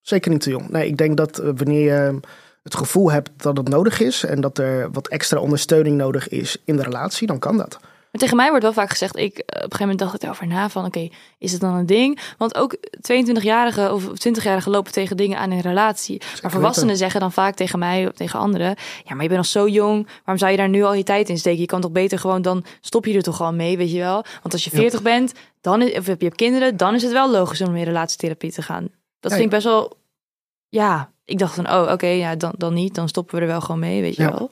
Zeker 0.00 0.30
niet 0.30 0.40
te 0.40 0.50
jong. 0.50 0.68
Nee, 0.68 0.86
ik 0.86 0.96
denk 0.96 1.16
dat 1.16 1.38
eh, 1.38 1.44
wanneer 1.54 1.80
je 1.94 2.20
het 2.62 2.74
gevoel 2.76 3.10
hebt 3.12 3.30
dat 3.36 3.56
het 3.56 3.68
nodig 3.68 4.00
is 4.00 4.24
en 4.24 4.40
dat 4.40 4.58
er 4.58 4.90
wat 4.92 5.08
extra 5.08 5.38
ondersteuning 5.40 5.96
nodig 5.96 6.28
is 6.28 6.56
in 6.64 6.76
de 6.76 6.82
relatie, 6.82 7.26
dan 7.26 7.38
kan 7.38 7.56
dat. 7.56 7.78
Maar 8.14 8.22
tegen 8.22 8.36
mij 8.38 8.48
wordt 8.48 8.64
wel 8.64 8.72
vaak 8.72 8.90
gezegd, 8.90 9.16
ik, 9.16 9.38
eh, 9.38 9.42
op 9.46 9.54
een 9.54 9.60
gegeven 9.60 9.78
moment 9.80 9.98
dacht 9.98 10.14
ik 10.14 10.22
erover 10.22 10.46
na 10.46 10.68
van, 10.68 10.84
oké, 10.84 11.08
is 11.38 11.52
het 11.52 11.60
dan 11.60 11.74
een 11.74 11.86
ding? 11.86 12.20
Want 12.38 12.54
ook 12.54 12.76
22-jarigen 13.00 13.92
of 13.94 14.04
20-jarigen 14.04 14.70
lopen 14.70 14.92
tegen 14.92 15.16
dingen 15.16 15.38
aan 15.38 15.50
in 15.50 15.56
een 15.56 15.62
relatie. 15.62 16.22
Maar 16.42 16.50
volwassenen 16.50 16.96
zeggen 16.96 17.20
dan 17.20 17.32
vaak 17.32 17.54
tegen 17.54 17.78
mij 17.78 18.06
of 18.06 18.12
tegen 18.12 18.38
anderen, 18.38 18.76
ja, 19.04 19.14
maar 19.14 19.22
je 19.22 19.28
bent 19.28 19.36
nog 19.40 19.46
zo 19.46 19.68
jong, 19.68 20.06
waarom 20.06 20.38
zou 20.38 20.50
je 20.50 20.56
daar 20.56 20.68
nu 20.68 20.82
al 20.82 20.94
je 20.94 21.02
tijd 21.02 21.28
in 21.28 21.38
steken? 21.38 21.60
Je 21.60 21.66
kan 21.66 21.80
toch 21.80 21.90
beter 21.92 22.18
gewoon, 22.18 22.42
dan 22.42 22.64
stop 22.80 23.04
je 23.04 23.14
er 23.14 23.22
toch 23.22 23.40
al 23.40 23.52
mee, 23.52 23.76
weet 23.76 23.90
je 23.90 23.98
wel? 23.98 24.24
Want 24.42 24.52
als 24.52 24.64
je 24.64 24.70
Ja. 24.72 24.78
40 24.78 25.02
bent, 25.02 25.32
dan 25.60 25.82
is, 25.82 25.98
of 25.98 26.06
je 26.06 26.16
hebt 26.18 26.34
kinderen, 26.36 26.76
dan 26.76 26.94
is 26.94 27.02
het 27.02 27.12
wel 27.12 27.30
logisch 27.30 27.60
om 27.60 27.76
in 27.76 27.84
relatietherapie 27.84 28.52
te 28.52 28.62
gaan. 28.62 28.88
Dat 29.20 29.30
Ja, 29.30 29.36
vind 29.38 29.40
ik 29.44 29.50
best 29.50 29.64
wel, 29.64 29.92
ja, 30.68 31.10
ik 31.24 31.38
dacht 31.38 31.54
van, 31.54 31.70
oh, 31.70 31.88
oké, 31.92 32.06
ja, 32.06 32.36
dan, 32.36 32.52
dan 32.56 32.74
niet, 32.74 32.94
dan 32.94 33.08
stoppen 33.08 33.34
we 33.34 33.40
er 33.40 33.46
wel 33.46 33.60
gewoon 33.60 33.80
mee, 33.80 34.00
weet 34.00 34.16
je 34.16 34.22
Ja. 34.22 34.30
wel? 34.30 34.50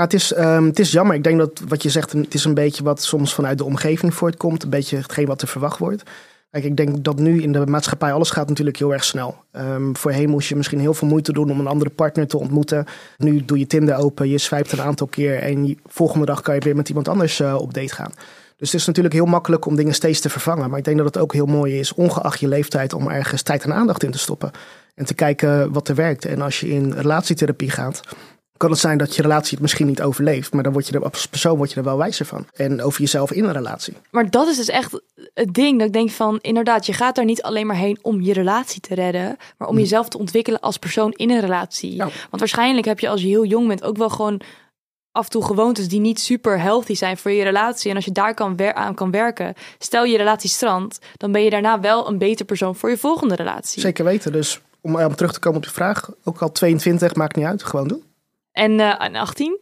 Ja, 0.00 0.06
het, 0.06 0.14
is, 0.14 0.32
ehm, 0.32 0.64
het 0.64 0.78
is 0.78 0.92
jammer. 0.92 1.14
Ik 1.14 1.24
denk 1.24 1.38
dat 1.38 1.60
wat 1.68 1.82
je 1.82 1.90
zegt, 1.90 2.12
het 2.12 2.34
is 2.34 2.44
een 2.44 2.54
beetje 2.54 2.84
wat 2.84 3.02
soms 3.02 3.34
vanuit 3.34 3.58
de 3.58 3.64
omgeving 3.64 4.14
voortkomt. 4.14 4.62
Een 4.62 4.70
beetje 4.70 4.96
hetgeen 4.96 5.26
wat 5.26 5.42
er 5.42 5.48
verwacht 5.48 5.78
wordt. 5.78 6.02
Kijk, 6.50 6.64
ik 6.64 6.76
denk 6.76 7.04
dat 7.04 7.18
nu 7.18 7.42
in 7.42 7.52
de 7.52 7.66
maatschappij 7.66 8.12
alles 8.12 8.30
gaat 8.30 8.48
natuurlijk 8.48 8.76
heel 8.76 8.92
erg 8.92 9.04
snel. 9.04 9.36
Ehm, 9.52 9.94
voorheen 9.94 10.28
moest 10.28 10.48
je 10.48 10.56
misschien 10.56 10.80
heel 10.80 10.94
veel 10.94 11.08
moeite 11.08 11.32
doen 11.32 11.50
om 11.50 11.60
een 11.60 11.66
andere 11.66 11.90
partner 11.90 12.26
te 12.26 12.38
ontmoeten. 12.38 12.84
Nu 13.16 13.44
doe 13.44 13.58
je 13.58 13.66
Tinder 13.66 13.96
open, 13.96 14.28
je 14.28 14.38
swipt 14.38 14.72
een 14.72 14.80
aantal 14.80 15.06
keer 15.06 15.38
en 15.38 15.78
volgende 15.86 16.26
dag 16.26 16.40
kan 16.40 16.54
je 16.54 16.60
weer 16.60 16.76
met 16.76 16.88
iemand 16.88 17.08
anders 17.08 17.40
eh, 17.40 17.54
op 17.54 17.74
date 17.74 17.94
gaan. 17.94 18.12
Dus 18.56 18.72
het 18.72 18.80
is 18.80 18.86
natuurlijk 18.86 19.14
heel 19.14 19.26
makkelijk 19.26 19.66
om 19.66 19.76
dingen 19.76 19.94
steeds 19.94 20.20
te 20.20 20.30
vervangen. 20.30 20.70
Maar 20.70 20.78
ik 20.78 20.84
denk 20.84 20.96
dat 20.96 21.06
het 21.06 21.18
ook 21.18 21.32
heel 21.32 21.46
mooi 21.46 21.78
is, 21.78 21.94
ongeacht 21.94 22.40
je 22.40 22.48
leeftijd, 22.48 22.92
om 22.92 23.08
ergens 23.08 23.42
tijd 23.42 23.64
en 23.64 23.74
aandacht 23.74 24.02
in 24.02 24.10
te 24.10 24.18
stoppen. 24.18 24.50
En 24.94 25.04
te 25.04 25.14
kijken 25.14 25.72
wat 25.72 25.88
er 25.88 25.94
werkt. 25.94 26.24
En 26.24 26.40
als 26.40 26.60
je 26.60 26.68
in 26.68 26.92
relatietherapie 26.92 27.70
gaat, 27.70 28.00
kan 28.60 28.70
het 28.70 28.78
zijn 28.78 28.98
dat 28.98 29.16
je 29.16 29.22
relatie 29.22 29.50
het 29.50 29.60
misschien 29.60 29.86
niet 29.86 30.02
overleeft. 30.02 30.52
Maar 30.52 30.62
dan 30.62 30.72
word 30.72 30.86
je 30.86 30.92
er 30.92 31.04
als 31.04 31.26
persoon 31.26 31.56
word 31.56 31.70
je 31.70 31.76
er 31.76 31.84
wel 31.84 31.96
wijzer 31.96 32.26
van. 32.26 32.46
En 32.54 32.82
over 32.82 33.00
jezelf 33.00 33.32
in 33.32 33.44
een 33.44 33.52
relatie. 33.52 33.94
Maar 34.10 34.30
dat 34.30 34.48
is 34.48 34.56
dus 34.56 34.68
echt 34.68 35.00
het 35.34 35.54
ding. 35.54 35.78
Dat 35.78 35.86
ik 35.86 35.92
denk 35.92 36.10
van, 36.10 36.38
inderdaad, 36.40 36.86
je 36.86 36.92
gaat 36.92 37.14
daar 37.14 37.24
niet 37.24 37.42
alleen 37.42 37.66
maar 37.66 37.76
heen 37.76 37.98
om 38.02 38.20
je 38.20 38.32
relatie 38.32 38.80
te 38.80 38.94
redden. 38.94 39.36
Maar 39.58 39.68
om 39.68 39.78
jezelf 39.78 40.08
te 40.08 40.18
ontwikkelen 40.18 40.60
als 40.60 40.76
persoon 40.76 41.12
in 41.12 41.30
een 41.30 41.40
relatie. 41.40 41.94
Ja. 41.94 42.04
Want 42.04 42.38
waarschijnlijk 42.38 42.86
heb 42.86 43.00
je 43.00 43.08
als 43.08 43.20
je 43.20 43.26
heel 43.26 43.44
jong 43.44 43.68
bent 43.68 43.82
ook 43.82 43.96
wel 43.96 44.10
gewoon 44.10 44.40
af 45.12 45.24
en 45.24 45.30
toe 45.30 45.44
gewoontes 45.44 45.88
die 45.88 46.00
niet 46.00 46.20
super 46.20 46.60
healthy 46.60 46.94
zijn 46.94 47.16
voor 47.16 47.30
je 47.30 47.42
relatie. 47.42 47.90
En 47.90 47.96
als 47.96 48.04
je 48.04 48.12
daar 48.12 48.34
kan 48.34 48.56
wer 48.56 48.74
aan 48.74 48.94
kan 48.94 49.10
werken, 49.10 49.54
stel 49.78 50.04
je 50.04 50.16
relatie 50.16 50.50
strand, 50.50 50.98
dan 51.16 51.32
ben 51.32 51.42
je 51.42 51.50
daarna 51.50 51.80
wel 51.80 52.08
een 52.08 52.18
beter 52.18 52.44
persoon 52.44 52.76
voor 52.76 52.90
je 52.90 52.98
volgende 52.98 53.34
relatie. 53.34 53.80
Zeker 53.80 54.04
weten. 54.04 54.32
Dus 54.32 54.60
om, 54.80 54.96
om 54.96 55.14
terug 55.14 55.32
te 55.32 55.38
komen 55.38 55.58
op 55.58 55.64
je 55.64 55.70
vraag. 55.70 56.10
Ook 56.24 56.42
al 56.42 56.52
22, 56.52 57.14
maakt 57.14 57.36
niet 57.36 57.46
uit. 57.46 57.62
Gewoon 57.62 57.88
doen. 57.88 58.08
En 58.60 58.80
eh 58.80 58.90
aan 58.90 59.14
18? 59.14 59.58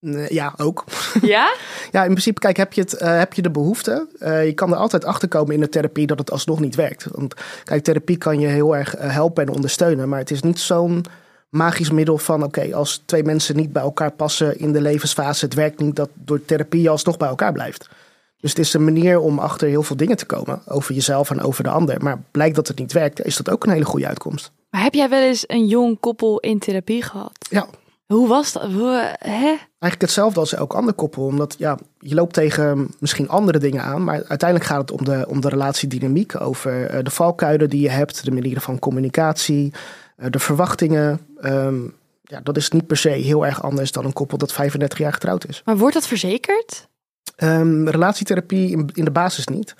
Nee, 0.00 0.34
ja, 0.34 0.54
ook. 0.56 0.84
Ja? 1.20 1.54
Ja, 1.90 2.02
in 2.02 2.10
principe, 2.10 2.40
kijk, 2.40 2.56
heb 2.56 2.72
je, 2.72 2.80
het, 2.80 2.92
eh, 2.92 3.18
heb 3.18 3.32
je 3.32 3.42
de 3.42 3.50
behoefte? 3.50 4.08
eh, 4.18 4.46
je 4.46 4.52
kan 4.52 4.72
er 4.72 4.78
altijd 4.78 5.04
achter 5.04 5.28
komen 5.28 5.54
in 5.54 5.60
de 5.60 5.68
therapie 5.68 6.06
dat 6.06 6.18
het 6.18 6.30
alsnog 6.30 6.60
niet 6.60 6.74
werkt. 6.74 7.06
Want 7.10 7.34
kijk, 7.64 7.84
therapie 7.84 8.16
kan 8.16 8.40
je 8.40 8.46
heel 8.46 8.76
erg 8.76 8.94
eh, 8.94 9.10
helpen 9.12 9.46
en 9.46 9.54
ondersteunen. 9.54 10.08
Maar 10.08 10.18
het 10.18 10.30
is 10.30 10.42
niet 10.42 10.58
zo'n 10.60 11.04
magisch 11.48 11.90
middel 11.90 12.18
van... 12.18 12.42
oké, 12.42 12.74
als 12.74 13.02
twee 13.06 13.24
mensen 13.24 13.56
niet 13.56 13.72
bij 13.72 13.82
elkaar 13.82 14.12
passen 14.12 14.58
in 14.58 14.72
de 14.72 14.80
levensfase... 14.80 15.44
het 15.44 15.54
werkt 15.54 15.80
niet 15.80 15.96
dat 15.96 16.10
door 16.14 16.44
therapie 16.44 16.82
je 16.82 16.88
alsnog 16.88 17.16
bij 17.16 17.28
elkaar 17.28 17.52
blijft. 17.52 17.88
Dus 18.36 18.50
het 18.50 18.58
is 18.58 18.74
een 18.74 18.84
manier 18.84 19.20
om 19.20 19.38
achter 19.38 19.68
heel 19.68 19.82
veel 19.82 19.96
dingen 19.96 20.16
te 20.16 20.26
komen. 20.26 20.62
Over 20.66 20.94
jezelf 20.94 21.30
en 21.30 21.40
over 21.40 21.64
de 21.64 21.70
ander. 21.70 22.02
Maar 22.02 22.22
blijkt 22.30 22.56
dat 22.56 22.68
het 22.68 22.78
niet 22.78 22.92
werkt, 22.92 23.24
is 23.24 23.36
dat 23.36 23.50
ook 23.50 23.64
een 23.64 23.72
hele 23.72 23.84
goede 23.84 24.06
uitkomst. 24.06 24.52
Maar 24.76 24.84
heb 24.84 24.94
jij 24.94 25.08
wel 25.08 25.22
eens 25.22 25.44
een 25.46 25.66
jong 25.66 26.00
koppel 26.00 26.38
in 26.40 26.58
therapie 26.58 27.02
gehad? 27.02 27.32
Ja, 27.50 27.66
Hoe 28.06 28.28
was 28.28 28.52
dat? 28.52 28.62
Hoe, 28.62 29.16
hè? 29.18 29.54
Eigenlijk 29.78 30.00
hetzelfde 30.00 30.40
als 30.40 30.54
elk 30.54 30.74
ander 30.74 30.94
koppel. 30.94 31.22
Omdat 31.22 31.54
ja, 31.58 31.78
je 31.98 32.14
loopt 32.14 32.34
tegen 32.34 32.88
misschien 32.98 33.28
andere 33.28 33.58
dingen 33.58 33.82
aan. 33.82 34.04
Maar 34.04 34.14
uiteindelijk 34.14 34.64
gaat 34.70 34.80
het 34.80 34.90
om 34.90 35.04
de, 35.04 35.24
om 35.28 35.40
de 35.40 35.48
relatiedynamiek. 35.48 36.40
Over 36.40 36.86
eh, 36.86 37.04
de 37.04 37.10
valkuilen 37.10 37.70
die 37.70 37.80
je 37.80 37.88
hebt. 37.88 38.24
De 38.24 38.30
manieren 38.30 38.62
van 38.62 38.78
communicatie. 38.78 39.72
eh, 40.16 40.30
de 40.30 40.38
verwachtingen. 40.38 41.20
Ehm, 41.40 41.80
ja, 42.22 42.40
dat 42.42 42.56
is 42.56 42.70
niet 42.70 42.86
per 42.86 42.96
se 42.96 43.08
heel 43.08 43.46
erg 43.46 43.62
anders 43.62 43.92
dan 43.92 44.04
een 44.04 44.12
koppel 44.12 44.38
dat 44.38 44.52
35 44.52 44.98
jaar 44.98 45.12
getrouwd 45.12 45.48
is. 45.48 45.62
Maar 45.64 45.78
wordt 45.78 45.94
dat 45.94 46.06
verzekerd? 46.06 46.88
Ehm, 47.36 47.88
relatietherapie 47.88 48.70
in, 48.70 48.90
in 48.94 49.04
de 49.04 49.10
basis 49.10 49.46
niet. 49.46 49.74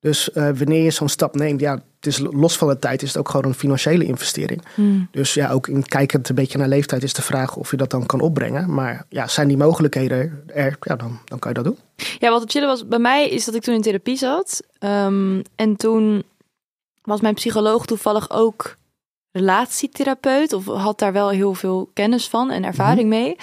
Dus 0.00 0.32
eh, 0.32 0.42
wanneer 0.42 0.82
je 0.82 0.90
zo'n 0.90 1.08
stap 1.08 1.34
neemt, 1.34 1.60
ja, 1.60 1.82
het 2.00 2.08
is 2.08 2.18
los 2.18 2.56
van 2.56 2.68
de 2.68 2.78
tijd 2.78 3.02
is 3.02 3.08
het 3.08 3.18
ook 3.18 3.28
gewoon 3.28 3.46
een 3.46 3.54
financiële 3.54 4.04
investering. 4.04 4.62
Hmm. 4.74 5.08
Dus 5.10 5.34
ja, 5.34 5.50
ook 5.50 5.68
in 5.68 5.84
kijkend 5.84 6.28
een 6.28 6.34
beetje 6.34 6.58
naar 6.58 6.68
leeftijd 6.68 7.02
is 7.02 7.12
de 7.12 7.22
vraag 7.22 7.56
of 7.56 7.70
je 7.70 7.76
dat 7.76 7.90
dan 7.90 8.06
kan 8.06 8.20
opbrengen. 8.20 8.74
Maar 8.74 9.06
ja, 9.08 9.26
zijn 9.26 9.48
die 9.48 9.56
mogelijkheden 9.56 10.42
er, 10.46 10.76
ja, 10.80 10.96
dan, 10.96 11.18
dan 11.24 11.38
kan 11.38 11.50
je 11.50 11.62
dat 11.62 11.64
doen. 11.64 11.78
Ja, 12.18 12.30
wat 12.30 12.40
het 12.40 12.50
chillen 12.50 12.68
was 12.68 12.88
bij 12.88 12.98
mij 12.98 13.28
is 13.28 13.44
dat 13.44 13.54
ik 13.54 13.62
toen 13.62 13.74
in 13.74 13.82
therapie 13.82 14.16
zat. 14.16 14.62
Ehm, 14.78 15.42
en 15.54 15.76
toen 15.76 16.22
was 17.02 17.20
mijn 17.20 17.34
psycholoog 17.34 17.86
toevallig 17.86 18.30
ook 18.30 18.76
relatietherapeut. 19.32 20.52
Of 20.52 20.64
had 20.64 20.98
daar 20.98 21.12
wel 21.12 21.28
heel 21.28 21.54
veel 21.54 21.90
kennis 21.94 22.28
van 22.28 22.50
en 22.50 22.64
ervaring 22.64 23.08
mee. 23.08 23.36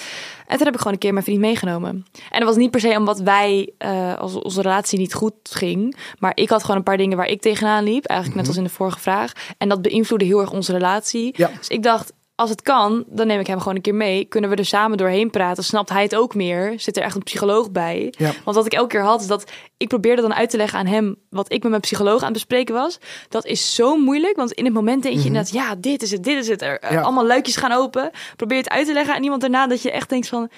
En 0.48 0.58
toen 0.58 0.65
heb 0.65 0.74
ik 0.74 0.77
gewoon 0.77 0.94
een 0.94 1.00
keer 1.00 1.13
mijn 1.13 1.25
vriend 1.25 1.39
meegenomen. 1.39 2.06
En 2.32 2.39
dat 2.39 2.48
was 2.48 2.58
niet 2.58 2.72
per 2.72 2.79
se 2.79 2.96
omdat 2.98 3.20
wij, 3.20 3.74
eh, 3.77 4.15
als 4.15 4.34
onze 4.34 4.62
relatie 4.62 5.00
niet 5.00 5.13
goed 5.13 5.34
ging. 5.44 5.98
Maar 6.20 6.32
ik 6.36 6.50
had 6.50 6.62
gewoon 6.62 6.77
een 6.77 6.84
paar 6.84 6.98
dingen 6.98 7.17
waar 7.17 7.27
ik 7.27 7.41
tegenaan 7.41 7.84
liep. 7.84 8.06
Eigenlijk 8.06 8.39
net 8.39 8.48
als 8.48 8.58
in 8.58 8.63
de 8.63 8.70
vorige 8.70 9.00
vraag. 9.00 9.32
En 9.58 9.70
dat 9.70 9.82
beïnvloedde 9.82 10.25
heel 10.25 10.39
erg 10.39 10.51
onze 10.51 10.72
relatie. 10.72 11.34
Ja. 11.38 11.51
Dus 11.58 11.67
ik 11.67 11.84
dacht, 11.84 12.13
als 12.38 12.50
het 12.50 12.62
kan, 12.62 13.03
dan 13.08 13.27
neem 13.27 13.39
ik 13.39 13.48
hem 13.48 13.60
gewoon 13.60 13.75
een 13.75 13.82
keer 13.82 13.96
mee. 13.96 14.25
Kunnen 14.25 14.50
we 14.50 14.56
er 14.56 14.65
samen 14.65 14.98
doorheen 14.98 15.29
praten? 15.29 15.63
Snapt 15.63 15.89
hij 15.89 16.03
het 16.03 16.15
ook 16.15 16.36
meer? 16.36 16.74
Zit 16.79 16.98
er 16.98 17.03
echt 17.03 17.15
een 17.15 17.24
psycholoog 17.24 17.72
bij? 17.72 18.13
Ja. 18.17 18.32
Want 18.44 18.56
wat 18.56 18.65
ik 18.65 18.74
elke 18.74 18.88
keer 18.88 19.03
had, 19.03 19.22
is 19.22 19.27
dat 19.27 19.51
ik 19.77 19.88
probeerde 19.88 20.22
dan 20.22 20.34
uit 20.34 20.50
te 20.50 20.58
leggen 20.58 20.79
aan 20.79 20.86
hem 20.86 21.15
wat 21.29 21.51
ik 21.51 21.62
met 21.62 21.70
mijn 21.70 21.82
psycholoog 21.82 22.20
aan 22.20 22.24
het 22.24 22.34
bespreken 22.34 22.74
was. 22.74 23.00
Dat 23.29 23.46
is 23.46 23.75
zo 23.75 23.98
moeilijk, 23.98 24.36
want 24.36 24.51
in 24.51 24.65
het 24.65 24.74
moment 24.74 25.03
denk 25.03 25.17
je 25.17 25.25
inderdaad, 25.25 25.51
ja, 25.51 25.75
dit 25.75 26.01
is 26.01 26.12
het, 26.12 26.24
dit 26.24 26.38
is 26.38 26.48
het. 26.48 26.62
Er. 26.62 26.91
Ja. 26.91 27.01
Allemaal 27.01 27.25
luikjes 27.25 27.56
gaan 27.56 27.72
open. 27.72 28.12
Probeer 28.36 28.58
het 28.58 28.70
uit 28.70 28.88
te 28.88 28.94
leggen 28.94 29.15
aan 29.15 29.24
iemand 29.24 29.41
daarna 29.41 29.67
dat 29.67 29.82
je 29.82 29.91
echt 29.91 30.10
denkt 30.10 30.27
van. 30.27 30.50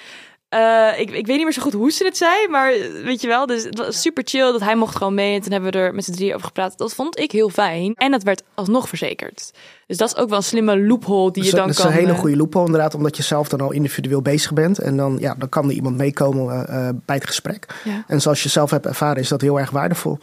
Eh, 0.49 0.99
ik, 0.99 1.11
ik 1.11 1.25
weet 1.25 1.35
niet 1.35 1.43
meer 1.43 1.53
zo 1.53 1.61
goed 1.61 1.73
hoe 1.73 1.91
ze 1.91 2.05
het 2.05 2.17
zei, 2.17 2.47
maar 2.47 2.73
weet 3.03 3.21
je 3.21 3.27
wel, 3.27 3.45
dus 3.45 3.63
het 3.63 3.77
was 3.77 4.01
super 4.01 4.23
chill 4.25 4.51
dat 4.51 4.61
hij 4.61 4.75
mocht 4.75 4.95
gewoon 4.95 5.13
mee. 5.13 5.35
En 5.35 5.41
toen 5.41 5.51
hebben 5.51 5.71
we 5.71 5.77
er 5.77 5.93
met 5.93 6.05
z'n 6.05 6.11
drieën 6.11 6.33
over 6.33 6.47
gepraat. 6.47 6.77
Dat 6.77 6.93
vond 6.93 7.19
ik 7.19 7.31
heel 7.31 7.49
fijn. 7.49 7.93
En 7.95 8.11
dat 8.11 8.23
werd 8.23 8.43
alsnog 8.53 8.87
verzekerd. 8.87 9.51
Dus 9.87 9.97
dat 9.97 10.07
is 10.07 10.15
ook 10.15 10.29
wel 10.29 10.37
een 10.37 10.43
slimme 10.43 10.79
loophole 10.79 11.31
die 11.31 11.43
je 11.43 11.49
Dus 11.49 11.59
dan 11.59 11.67
dat 11.67 11.77
is 11.77 11.83
kan... 11.83 11.91
een 11.91 11.97
hele 11.97 12.11
eh, 12.11 12.19
goede 12.19 12.37
loophole 12.37 12.65
inderdaad, 12.65 12.95
omdat 12.95 13.17
je 13.17 13.23
zelf 13.23 13.49
dan 13.49 13.61
al 13.61 13.71
individueel 13.71 14.21
bezig 14.21 14.53
bent. 14.53 14.79
En 14.79 14.97
dan, 14.97 15.17
ja, 15.19 15.35
dan 15.37 15.49
kan 15.49 15.69
er 15.69 15.75
iemand 15.75 15.97
meekomen 15.97 16.67
eh, 16.67 16.89
bij 17.05 17.15
het 17.15 17.27
gesprek. 17.27 17.65
Ja. 17.83 18.03
En 18.07 18.21
zoals 18.21 18.43
je 18.43 18.49
zelf 18.49 18.69
hebt 18.69 18.85
ervaren, 18.85 19.21
is 19.21 19.29
dat 19.29 19.41
heel 19.41 19.59
erg 19.59 19.69
waardevol. 19.69 20.17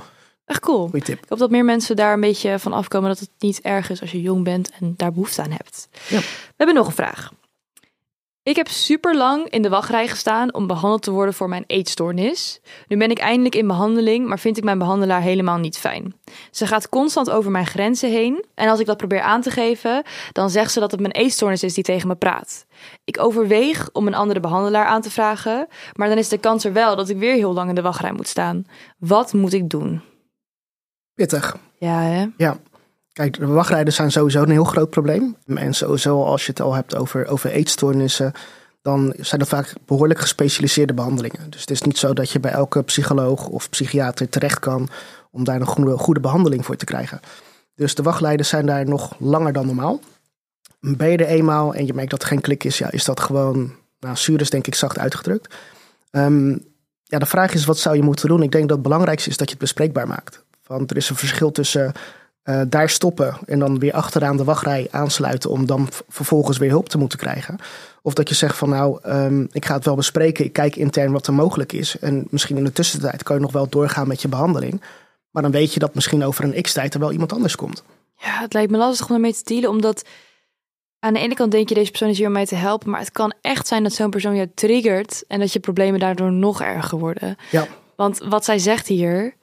Echt 0.47 0.61
cool. 0.61 0.88
Goeie 0.88 1.04
tip. 1.04 1.23
Ik 1.23 1.28
hoop 1.28 1.38
dat 1.38 1.50
meer 1.50 1.64
mensen 1.64 1.97
daar 1.97 2.12
een 2.12 2.21
beetje 2.21 2.59
van 2.59 2.73
afkomen 2.73 3.09
dat 3.09 3.18
het 3.18 3.30
niet 3.38 3.61
erg 3.61 3.90
is 3.90 4.00
als 4.00 4.11
je 4.11 4.21
jong 4.21 4.45
bent 4.45 4.71
en 4.80 4.95
daar 4.97 5.12
behoefte 5.12 5.42
aan 5.42 5.50
hebt. 5.50 5.88
Ja. 6.09 6.18
We 6.18 6.54
hebben 6.56 6.76
nog 6.76 6.87
een 6.87 6.92
vraag. 6.92 7.30
Ik 8.46 8.56
heb 8.56 8.68
super 8.68 9.16
lang 9.16 9.48
in 9.48 9.62
de 9.62 9.68
wachtrij 9.68 10.08
gestaan 10.08 10.54
om 10.54 10.66
behandeld 10.66 11.02
te 11.02 11.10
worden 11.10 11.34
voor 11.34 11.48
mijn 11.48 11.64
eetstoornis. 11.66 12.60
Nu 12.88 12.96
ben 12.96 13.10
ik 13.10 13.18
eindelijk 13.18 13.54
in 13.54 13.66
behandeling, 13.66 14.26
maar 14.26 14.38
vind 14.38 14.56
ik 14.56 14.64
mijn 14.64 14.78
behandelaar 14.78 15.20
helemaal 15.20 15.58
niet 15.58 15.78
fijn. 15.78 16.14
Ze 16.50 16.66
gaat 16.66 16.88
constant 16.88 17.30
over 17.30 17.50
mijn 17.50 17.66
grenzen 17.66 18.10
heen 18.10 18.44
en 18.54 18.68
als 18.68 18.80
ik 18.80 18.86
dat 18.86 18.96
probeer 18.96 19.20
aan 19.20 19.40
te 19.40 19.50
geven, 19.50 20.02
dan 20.32 20.50
zegt 20.50 20.72
ze 20.72 20.80
dat 20.80 20.90
het 20.90 21.00
mijn 21.00 21.12
eetstoornis 21.12 21.62
is 21.62 21.74
die 21.74 21.84
tegen 21.84 22.08
me 22.08 22.14
praat. 22.14 22.66
Ik 23.04 23.20
overweeg 23.20 23.88
om 23.92 24.06
een 24.06 24.14
andere 24.14 24.40
behandelaar 24.40 24.86
aan 24.86 25.02
te 25.02 25.10
vragen, 25.10 25.66
maar 25.92 26.08
dan 26.08 26.18
is 26.18 26.28
de 26.28 26.38
kans 26.38 26.64
er 26.64 26.72
wel 26.72 26.96
dat 26.96 27.08
ik 27.08 27.16
weer 27.16 27.34
heel 27.34 27.52
lang 27.52 27.68
in 27.68 27.74
de 27.74 27.82
wachtrij 27.82 28.12
moet 28.12 28.28
staan. 28.28 28.64
Wat 28.98 29.32
moet 29.32 29.52
ik 29.52 29.68
doen? 29.68 30.00
Pittig. 31.14 31.56
Ja, 31.78 32.00
hè? 32.00 32.26
Ja. 32.36 32.56
Kijk, 33.16 33.38
de 33.38 33.46
wachtrijden 33.46 33.92
zijn 33.92 34.11
sowieso 34.11 34.42
een 34.42 34.50
heel 34.50 34.64
groot 34.64 34.90
probleem. 34.90 35.37
En 35.46 35.75
sowieso 35.75 36.23
als 36.23 36.46
je 36.46 36.50
het 36.50 36.61
al 36.61 36.75
hebt 36.75 36.96
over, 36.96 37.26
over 37.26 37.50
eetstoornissen, 37.50 38.32
dan 38.82 39.14
zijn 39.18 39.40
er 39.40 39.46
vaak 39.46 39.73
behoorlijk 39.87 40.20
gespecialiseerde 40.20 40.94
behandelingen. 40.94 41.50
Dus 41.50 41.61
het 41.61 41.70
is 41.70 41.82
niet 41.82 41.99
zo 41.99 42.12
dat 42.12 42.30
je 42.30 42.40
bij 42.40 42.50
elke 42.50 42.82
psycholoog 42.82 43.46
of 43.49 43.70
psychiater 43.70 44.28
terecht 44.28 44.58
kan 44.58 44.88
om 45.30 45.44
daar 45.44 45.61
een 45.61 45.66
goede, 45.66 45.99
goede 45.99 46.20
behandeling 46.20 46.64
voor 46.64 46.76
te 46.76 46.85
krijgen. 46.85 47.20
Dus 47.75 47.94
de 47.94 48.02
wachtlijden 48.02 48.46
zijn 48.46 48.66
daar 48.66 48.88
nog 48.88 49.14
langer 49.18 49.52
dan 49.52 49.66
normaal. 49.66 50.00
Ben 50.80 51.11
je 51.11 51.16
er 51.16 51.26
eenmaal 51.26 51.75
en 51.75 51.87
je 51.87 51.94
merkt 51.94 52.11
dat 52.11 52.23
er 52.23 52.28
geen 52.28 52.40
klik 52.40 52.64
is, 52.64 52.78
ja, 52.78 52.90
is 52.90 53.04
dat 53.04 53.20
gewoon, 53.20 53.75
nou, 54.00 54.16
zuur 54.16 54.40
is 54.40 54.50
denk 54.50 54.66
ik 54.66 54.75
zacht 54.75 54.99
uitgedrukt. 54.99 55.54
Ehm, 56.11 56.50
ja, 57.02 57.18
de 57.18 57.26
vraag 57.26 57.54
is, 57.54 57.64
wat 57.64 57.78
zou 57.78 57.96
je 57.96 58.02
moeten 58.02 58.28
doen? 58.28 58.42
Ik 58.42 58.52
denk 58.52 58.68
dat 58.68 58.76
het 58.76 58.87
belangrijkste 58.87 59.30
is 59.30 59.37
dat 59.37 59.46
je 59.46 59.54
het 59.54 59.62
bespreekbaar 59.62 60.06
maakt. 60.06 60.44
Want 60.66 60.90
er 60.90 60.96
is 60.96 61.11
een 61.11 61.16
verschil 61.16 61.52
tussen 61.52 61.92
eh, 62.46 62.60
daar 62.68 62.88
stoppen 62.88 63.36
en 63.46 63.58
dan 63.58 63.78
weer 63.78 63.92
achteraan 63.92 64.36
de 64.36 64.44
wachtrij 64.44 64.88
aansluiten 64.90 65.50
om 65.50 65.66
dan 65.66 65.88
vervolgens 66.08 66.58
weer 66.58 66.70
hulp 66.70 66.88
te 66.88 66.98
moeten 66.98 67.18
krijgen. 67.18 67.58
Of 68.02 68.14
dat 68.14 68.28
je 68.28 68.34
zegt 68.34 68.56
van 68.56 68.68
nou, 68.68 68.98
ehm, 69.02 69.46
ik 69.52 69.64
ga 69.64 69.74
het 69.74 69.84
wel 69.84 69.94
bespreken, 69.94 70.44
ik 70.44 70.52
kijk 70.52 70.76
intern 70.76 71.12
wat 71.12 71.26
er 71.26 71.32
mogelijk 71.32 71.72
is. 71.72 71.98
En 71.98 72.26
misschien 72.30 72.56
in 72.56 72.64
de 72.64 72.72
tussentijd 72.72 73.22
kan 73.22 73.36
je 73.36 73.42
nog 73.42 73.52
wel 73.52 73.68
doorgaan 73.68 74.08
met 74.08 74.22
je 74.22 74.28
behandeling. 74.28 74.82
Maar 75.30 75.42
dan 75.42 75.52
weet 75.52 75.74
je 75.74 75.80
dat 75.80 75.94
misschien 75.94 76.24
over 76.24 76.44
een 76.44 76.62
x-tijd 76.62 76.94
er 76.94 77.00
wel 77.00 77.12
iemand 77.12 77.32
anders 77.32 77.56
komt. 77.56 77.82
Ja, 78.16 78.40
het 78.40 78.52
lijkt 78.52 78.70
me 78.70 78.78
lastig 78.78 79.08
om 79.08 79.14
ermee 79.14 79.34
te 79.34 79.44
dealen, 79.44 79.70
omdat 79.70 80.04
aan 80.98 81.12
de 81.12 81.20
ene 81.20 81.34
kant 81.34 81.50
denk 81.50 81.68
je 81.68 81.74
deze 81.74 81.90
persoon 81.90 82.08
is 82.08 82.18
hier 82.18 82.26
om 82.26 82.32
mij 82.32 82.46
te 82.46 82.54
helpen, 82.54 82.90
maar 82.90 83.00
het 83.00 83.12
kan 83.12 83.32
echt 83.40 83.66
zijn 83.66 83.82
dat 83.82 83.92
zo'n 83.92 84.10
persoon 84.10 84.36
jou 84.36 84.48
triggert 84.54 85.24
en 85.28 85.40
dat 85.40 85.52
je 85.52 85.60
problemen 85.60 86.00
daardoor 86.00 86.32
nog 86.32 86.62
erger 86.62 86.98
worden. 86.98 87.36
Ja, 87.50 87.66
Want 87.96 88.18
wat 88.18 88.44
zij 88.44 88.58
zegt 88.58 88.86
hier, 88.86 89.34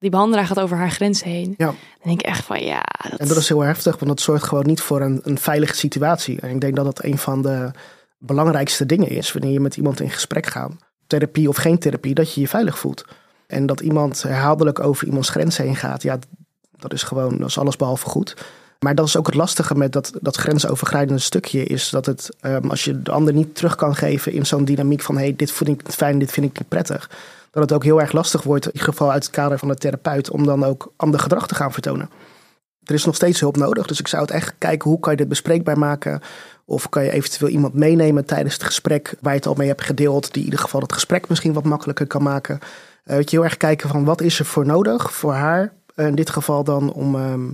die 0.00 0.10
behandelaar 0.10 0.46
gaat 0.46 0.60
over 0.60 0.76
haar 0.76 0.90
grenzen 0.90 1.28
heen. 1.28 1.54
ja. 1.56 1.66
Dan 1.66 1.76
denk 2.02 2.20
ik 2.20 2.26
echt 2.26 2.44
van 2.44 2.64
ja, 2.64 2.82
dat, 3.10 3.20
En 3.20 3.28
dat 3.28 3.36
is 3.36 3.48
heel 3.48 3.60
heftig, 3.60 3.94
want 3.94 4.06
dat 4.06 4.20
zorgt 4.20 4.44
gewoon 4.44 4.66
niet 4.66 4.80
voor 4.80 5.00
een, 5.00 5.20
een 5.22 5.38
veilige 5.38 5.74
situatie. 5.74 6.40
En 6.40 6.50
ik 6.50 6.60
denk 6.60 6.76
dat 6.76 6.84
dat 6.84 7.04
een 7.04 7.18
van 7.18 7.42
de 7.42 7.70
belangrijkste 8.18 8.86
dingen 8.86 9.08
is 9.08 9.32
wanneer 9.32 9.52
je 9.52 9.60
met 9.60 9.76
iemand 9.76 10.00
in 10.00 10.10
gesprek 10.10 10.46
gaat. 10.46 10.72
Therapie 11.06 11.48
of 11.48 11.56
geen 11.56 11.78
therapie, 11.78 12.14
dat 12.14 12.34
je 12.34 12.40
je 12.40 12.48
veilig 12.48 12.78
voelt. 12.78 13.04
En 13.46 13.66
dat 13.66 13.80
iemand 13.80 14.22
herhaaldelijk 14.22 14.80
over 14.80 15.06
iemands 15.06 15.28
grenzen 15.28 15.64
heen 15.64 15.76
gaat, 15.76 16.02
ja, 16.02 16.18
dat 16.76 16.92
is 16.92 17.02
gewoon, 17.02 17.38
dat 17.38 17.48
is 17.48 17.58
alles 17.58 17.76
behalve 17.76 18.06
goed. 18.06 18.36
Maar 18.78 18.94
dat 18.94 19.06
is 19.06 19.16
ook 19.16 19.26
het 19.26 19.34
lastige 19.34 19.74
met 19.74 19.92
dat, 19.92 20.12
dat 20.20 20.36
grensoverschrijdende 20.36 21.20
stukje, 21.20 21.64
is 21.64 21.90
dat 21.90 22.06
het, 22.06 22.30
ehm, 22.40 22.68
als 22.68 22.84
je 22.84 23.02
de 23.02 23.10
ander 23.10 23.34
niet 23.34 23.54
terug 23.54 23.74
kan 23.74 23.94
geven 23.94 24.32
in 24.32 24.46
zo'n 24.46 24.64
dynamiek 24.64 25.02
van, 25.02 25.16
hé, 25.16 25.22
hey, 25.22 25.36
dit 25.36 25.52
vind 25.52 25.68
ik 25.70 25.92
fijn, 25.92 26.18
dit 26.18 26.32
vind 26.32 26.46
ik 26.46 26.58
niet 26.58 26.68
prettig. 26.68 27.10
Dat 27.50 27.62
het 27.62 27.72
ook 27.72 27.84
heel 27.84 28.00
erg 28.00 28.12
lastig 28.12 28.42
wordt, 28.42 28.66
in 28.66 28.72
ieder 28.72 28.88
geval 28.88 29.10
uit 29.12 29.24
het 29.24 29.32
kader 29.32 29.58
van 29.58 29.68
de 29.68 29.74
therapeut, 29.74 30.30
om 30.30 30.46
dan 30.46 30.64
ook 30.64 30.92
ander 30.96 31.20
gedrag 31.20 31.46
te 31.46 31.54
gaan 31.54 31.72
vertonen 31.72 32.10
er 32.90 32.96
is 32.96 33.04
nog 33.04 33.14
steeds 33.14 33.40
hulp 33.40 33.56
nodig. 33.56 33.86
Dus 33.86 34.00
ik 34.00 34.08
zou 34.08 34.22
het 34.22 34.30
echt 34.30 34.54
kijken 34.58 34.90
hoe 34.90 35.00
kan 35.00 35.12
je 35.12 35.18
dit 35.18 35.28
bespreekbaar 35.28 35.78
maken. 35.78 36.20
Of 36.64 36.88
kan 36.88 37.04
je 37.04 37.10
eventueel 37.10 37.50
iemand 37.50 37.74
meenemen 37.74 38.24
tijdens 38.24 38.54
het 38.54 38.62
gesprek 38.62 39.14
waar 39.20 39.32
je 39.32 39.38
het 39.38 39.46
al 39.46 39.54
mee 39.54 39.68
hebt 39.68 39.82
gedeeld. 39.82 40.32
Die 40.32 40.38
in 40.38 40.44
ieder 40.44 40.60
geval 40.60 40.80
het 40.80 40.92
gesprek 40.92 41.28
misschien 41.28 41.52
wat 41.52 41.64
makkelijker 41.64 42.06
kan 42.06 42.22
maken. 42.22 42.58
Weet 43.04 43.30
je, 43.30 43.36
heel 43.36 43.44
erg 43.44 43.56
kijken 43.56 43.88
van 43.88 44.04
wat 44.04 44.20
is 44.20 44.38
er 44.38 44.44
voor 44.44 44.66
nodig 44.66 45.12
voor 45.12 45.32
haar. 45.32 45.72
eh, 45.94 46.06
in 46.06 46.14
dit 46.14 46.30
geval 46.30 46.64
dan 46.64 46.92
om 46.92 47.14
ehm, 47.14 47.48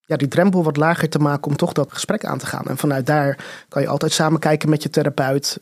ja, 0.00 0.16
die 0.16 0.28
drempel 0.28 0.64
wat 0.64 0.76
lager 0.76 1.08
te 1.08 1.18
maken 1.18 1.50
om 1.50 1.56
toch 1.56 1.72
dat 1.72 1.92
gesprek 1.92 2.24
aan 2.24 2.38
te 2.38 2.46
gaan. 2.46 2.64
En 2.64 2.76
vanuit 2.76 3.06
daar 3.06 3.44
kan 3.68 3.82
je 3.82 3.88
altijd 3.88 4.12
samen 4.12 4.40
kijken 4.40 4.68
met 4.68 4.82
je 4.82 4.90
therapeut 4.90 5.60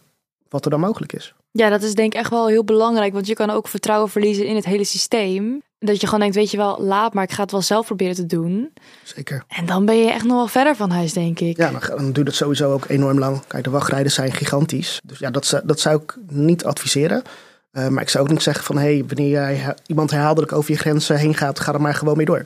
wat 0.49 0.65
er 0.65 0.71
dan 0.71 0.81
mogelijk 0.81 1.13
is. 1.13 1.35
Ja, 1.59 1.69
dat 1.69 1.83
is 1.83 1.95
denk 1.95 2.13
ik 2.13 2.19
echt 2.19 2.31
wel 2.31 2.47
heel 2.49 2.65
belangrijk, 2.65 3.13
want 3.13 3.27
je 3.27 3.35
kan 3.35 3.51
ook 3.51 3.69
vertrouwen 3.69 4.11
verliezen 4.11 4.47
in 4.47 4.55
het 4.55 4.65
hele 4.65 4.85
systeem. 4.85 5.63
Dat 5.79 6.01
je 6.01 6.07
gewoon 6.07 6.21
denkt, 6.21 6.35
weet 6.35 6.51
je 6.51 6.57
wel, 6.57 6.83
laat 6.83 7.15
maar, 7.15 7.25
ik 7.25 7.33
ga 7.33 7.43
het 7.43 7.51
wel 7.51 7.63
zelf 7.63 7.87
proberen 7.87 8.15
te 8.15 8.27
doen. 8.27 8.73
Zeker. 9.03 9.45
En 9.49 9.67
dan 9.67 9.85
ben 9.85 9.97
je 9.99 10.11
echt 10.11 10.25
nog 10.25 10.37
wel 10.37 10.47
verder 10.47 10.77
van 10.77 10.91
huis, 10.91 11.13
denk 11.13 11.41
ik. 11.41 11.57
Ja, 11.57 11.71
dan, 11.71 11.81
dan 11.97 12.13
duurt 12.13 12.27
het 12.27 12.37
sowieso 12.37 12.73
ook 12.73 12.85
enorm 12.89 13.19
lang. 13.19 13.43
Kijk, 13.47 13.65
de 13.65 13.71
wachtrijden 13.71 14.13
zijn 14.13 14.33
gigantisch. 14.33 15.01
Dus 15.05 15.19
ja, 15.19 15.31
dat, 15.31 15.47
zou- 15.47 15.63
dat 15.67 15.81
zou 15.81 16.03
ik 16.03 16.17
niet 16.29 16.65
adviseren. 16.65 17.23
Eh, 17.71 17.89
maar 17.89 18.03
ik 18.03 18.09
zou 18.09 18.25
ook 18.25 18.31
niet 18.31 18.43
zeggen 18.43 18.65
van... 18.65 18.79
hé, 18.79 18.95
hey, 18.95 19.05
wanneer 19.07 19.29
jij 19.31 19.75
iemand 19.87 20.11
herhaaldelijk 20.11 20.53
over 20.53 20.71
je 20.73 20.79
grenzen 20.79 21.17
heen 21.17 21.35
gaat... 21.35 21.61
ga 21.61 21.73
er 21.73 21.81
maar 21.81 21.95
gewoon 21.95 22.17
mee 22.17 22.27
door. 22.27 22.45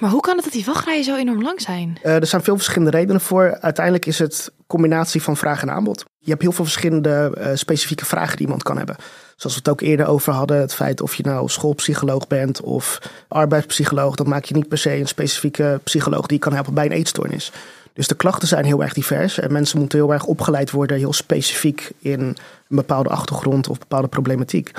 Maar 0.00 0.10
hoe 0.10 0.20
kan 0.20 0.34
het 0.34 0.44
dat 0.44 0.52
die 0.52 0.64
wachtrijen 0.64 1.04
zo 1.04 1.16
enorm 1.16 1.42
lang 1.42 1.60
zijn? 1.60 1.98
Eh, 2.02 2.14
er 2.14 2.26
zijn 2.26 2.42
veel 2.42 2.56
verschillende 2.56 2.96
redenen 2.96 3.20
voor. 3.20 3.58
Uiteindelijk 3.60 4.06
is 4.06 4.18
het 4.18 4.52
combinatie 4.66 5.22
van 5.22 5.36
vraag 5.36 5.62
en 5.62 5.70
aanbod. 5.70 6.04
Je 6.18 6.30
hebt 6.30 6.42
heel 6.42 6.52
veel 6.52 6.64
verschillende 6.64 7.32
eh, 7.36 7.50
specifieke 7.54 8.04
vragen 8.04 8.36
die 8.36 8.44
iemand 8.44 8.62
kan 8.62 8.76
hebben. 8.76 8.96
Zoals 9.36 9.54
we 9.54 9.60
het 9.64 9.68
ook 9.68 9.80
eerder 9.80 10.06
over 10.06 10.32
hadden. 10.32 10.60
Het 10.60 10.74
feit 10.74 11.00
of 11.00 11.14
je 11.14 11.22
nou 11.22 11.48
schoolpsycholoog 11.48 12.26
bent 12.26 12.60
of 12.60 12.98
arbeidspsycholoog. 13.28 14.14
Dat 14.14 14.26
maakt 14.26 14.48
je 14.48 14.54
niet 14.54 14.68
per 14.68 14.78
se 14.78 14.96
een 14.96 15.08
specifieke 15.08 15.80
psycholoog 15.84 16.26
die 16.26 16.36
je 16.36 16.42
kan 16.42 16.52
helpen 16.52 16.74
bij 16.74 16.84
een 16.84 16.92
eetstoornis. 16.92 17.52
Dus 17.92 18.08
de 18.08 18.14
klachten 18.14 18.48
zijn 18.48 18.64
heel 18.64 18.82
erg 18.82 18.92
divers. 18.92 19.38
En 19.38 19.52
mensen 19.52 19.78
moeten 19.78 19.98
heel 19.98 20.12
erg 20.12 20.24
opgeleid 20.24 20.70
worden, 20.70 20.96
heel 20.96 21.12
specifiek 21.12 21.90
in 21.98 22.20
een 22.20 22.36
bepaalde 22.68 23.08
achtergrond 23.08 23.68
of 23.68 23.78
bepaalde 23.78 24.08
problematiek. 24.08 24.72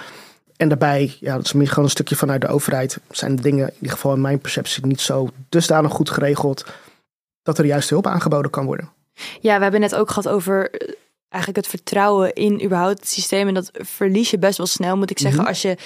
En 0.59 0.67
daarbij, 0.67 1.17
ja, 1.19 1.35
dat 1.35 1.45
is 1.45 1.53
meer 1.53 1.67
gewoon 1.67 1.83
een 1.83 1.89
stukje 1.89 2.15
vanuit 2.15 2.41
de 2.41 2.47
overheid, 2.47 2.99
zijn 3.09 3.35
de 3.35 3.41
dingen 3.41 3.67
in 3.67 3.73
ieder 3.73 3.91
geval 3.91 4.13
in 4.13 4.21
mijn 4.21 4.39
perceptie 4.39 4.85
niet 4.85 5.01
zo 5.01 5.29
dusdanig 5.49 5.91
goed 5.91 6.09
geregeld 6.09 6.65
dat 7.43 7.57
er 7.57 7.65
juist 7.65 7.89
hulp 7.89 8.07
aangeboden 8.07 8.51
kan 8.51 8.65
worden. 8.65 8.89
Ja, 9.39 9.55
we 9.57 9.61
hebben 9.63 9.79
net 9.79 9.95
ook 9.95 10.07
gehad 10.09 10.27
over 10.27 10.71
eh, 10.71 10.93
eigenlijk 11.29 11.65
het 11.65 11.75
vertrouwen 11.75 12.33
in 12.33 12.63
überhaupt 12.63 12.99
het 12.99 13.09
systeem. 13.09 13.47
En 13.47 13.53
dat 13.53 13.71
verlies 13.73 14.29
je 14.31 14.39
best 14.39 14.57
wel 14.57 14.67
snel, 14.67 14.97
moet 14.97 15.09
ik 15.11 15.19
zeggen, 15.19 15.39
Mhm. 15.39 15.49
als 15.49 15.61
je 15.61 15.77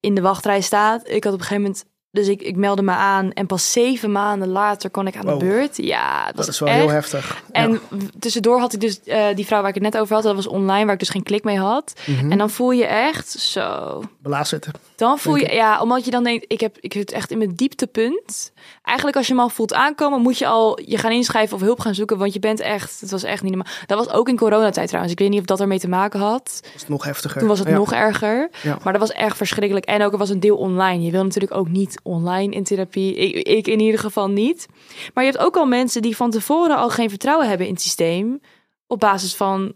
in 0.00 0.14
de 0.14 0.20
wachtrij 0.20 0.60
staat. 0.60 1.08
Ik 1.08 1.24
had 1.24 1.32
op 1.32 1.38
een 1.38 1.44
gegeven 1.46 1.62
moment 1.62 1.84
Dus 2.14 2.28
ik, 2.28 2.42
ik 2.42 2.56
meldde 2.56 2.82
me 2.82 2.90
aan 2.92 3.32
en 3.32 3.46
pas 3.46 3.72
zeven 3.72 4.12
maanden 4.12 4.48
later 4.48 4.90
kon 4.90 5.06
ik 5.06 5.16
aan 5.16 5.26
de 5.26 5.36
beurt. 5.36 5.76
Ja, 5.76 6.24
dat, 6.26 6.36
Dat 6.36 6.46
was 6.46 6.54
is 6.54 6.60
wel 6.60 6.68
echt. 6.68 6.78
heel 6.78 6.88
heftig. 6.90 7.42
En 7.52 7.70
Ja. 7.72 7.78
tussendoor 8.18 8.58
had 8.60 8.72
ik 8.72 8.80
dus 8.80 9.00
eh, 9.02 9.26
die 9.34 9.46
vrouw 9.46 9.60
waar 9.60 9.68
ik 9.68 9.74
het 9.74 9.82
net 9.84 9.98
over 9.98 10.14
had, 10.14 10.22
dat 10.24 10.34
was 10.34 10.46
online, 10.46 10.84
waar 10.84 10.92
ik 10.92 10.98
dus 10.98 11.08
geen 11.08 11.22
klik 11.22 11.44
mee 11.44 11.58
had. 11.58 11.92
Mhm. 12.06 12.30
En 12.32 12.38
dan 12.38 12.50
voel 12.50 12.70
je 12.70 12.86
echt 12.86 13.28
zo. 13.30 14.02
Belaas 14.18 14.48
zitten. 14.48 14.72
Dan 14.96 15.18
voel 15.18 15.34
je, 15.36 15.52
ja, 15.52 15.80
omdat 15.80 16.04
je 16.04 16.10
dan 16.10 16.24
denkt, 16.24 16.44
ik 16.48 16.60
heb 16.60 16.76
ik 16.80 16.92
zit 16.92 17.12
echt 17.12 17.30
in 17.30 17.38
mijn 17.38 17.54
dieptepunt. 17.54 18.52
Eigenlijk 18.82 19.16
als 19.16 19.26
je 19.26 19.32
hem 19.32 19.42
al 19.42 19.48
voelt 19.48 19.74
aankomen, 19.74 20.20
moet 20.20 20.38
je 20.38 20.46
al 20.46 20.78
je 20.84 20.98
gaan 20.98 21.10
inschrijven 21.12 21.56
of 21.56 21.62
hulp 21.62 21.80
gaan 21.80 21.94
zoeken, 21.94 22.18
want 22.18 22.32
je 22.32 22.38
bent 22.38 22.60
echt, 22.60 23.00
het 23.00 23.10
was 23.10 23.22
echt 23.22 23.42
niet 23.42 23.52
normaal. 23.54 23.72
Dat 23.86 23.98
was 23.98 24.10
ook 24.14 24.28
in 24.28 24.36
coronatijd 24.36 24.86
trouwens. 24.86 25.12
Ik 25.12 25.18
weet 25.20 25.30
niet 25.30 25.40
of 25.40 25.46
dat 25.46 25.60
ermee 25.60 25.78
te 25.78 25.88
maken 25.88 26.20
had. 26.20 26.58
Dat 26.62 26.72
is 26.74 26.88
nog 26.88 27.04
heftiger. 27.04 27.38
Toen 27.38 27.48
was 27.48 27.58
het 27.58 27.68
Ja. 27.68 27.74
nog 27.74 27.92
erger. 27.92 28.50
Ja. 28.62 28.78
Maar 28.82 28.92
dat 28.92 29.02
was 29.02 29.12
echt 29.12 29.36
verschrikkelijk. 29.36 29.84
En 29.86 30.02
ook 30.02 30.12
er 30.12 30.18
was 30.18 30.30
een 30.30 30.40
deel 30.40 30.56
online. 30.56 31.02
Je 31.04 31.10
wil 31.10 31.22
natuurlijk 31.22 31.54
ook 31.54 31.68
niet 31.68 32.00
online 32.04 32.54
in 32.54 32.64
therapie. 32.64 33.14
Ik, 33.14 33.46
ik 33.46 33.66
in 33.66 33.80
ieder 33.80 34.00
geval 34.00 34.28
niet. 34.30 34.66
Maar 35.14 35.24
je 35.24 35.30
hebt 35.30 35.42
ook 35.44 35.56
al 35.56 35.66
mensen 35.66 36.02
die 36.02 36.16
van 36.16 36.30
tevoren 36.30 36.76
al 36.76 36.90
geen 36.90 37.08
vertrouwen 37.08 37.48
hebben 37.48 37.66
in 37.66 37.72
het 37.72 37.82
systeem. 37.82 38.40
Op 38.86 39.00
basis 39.00 39.34
van 39.36 39.72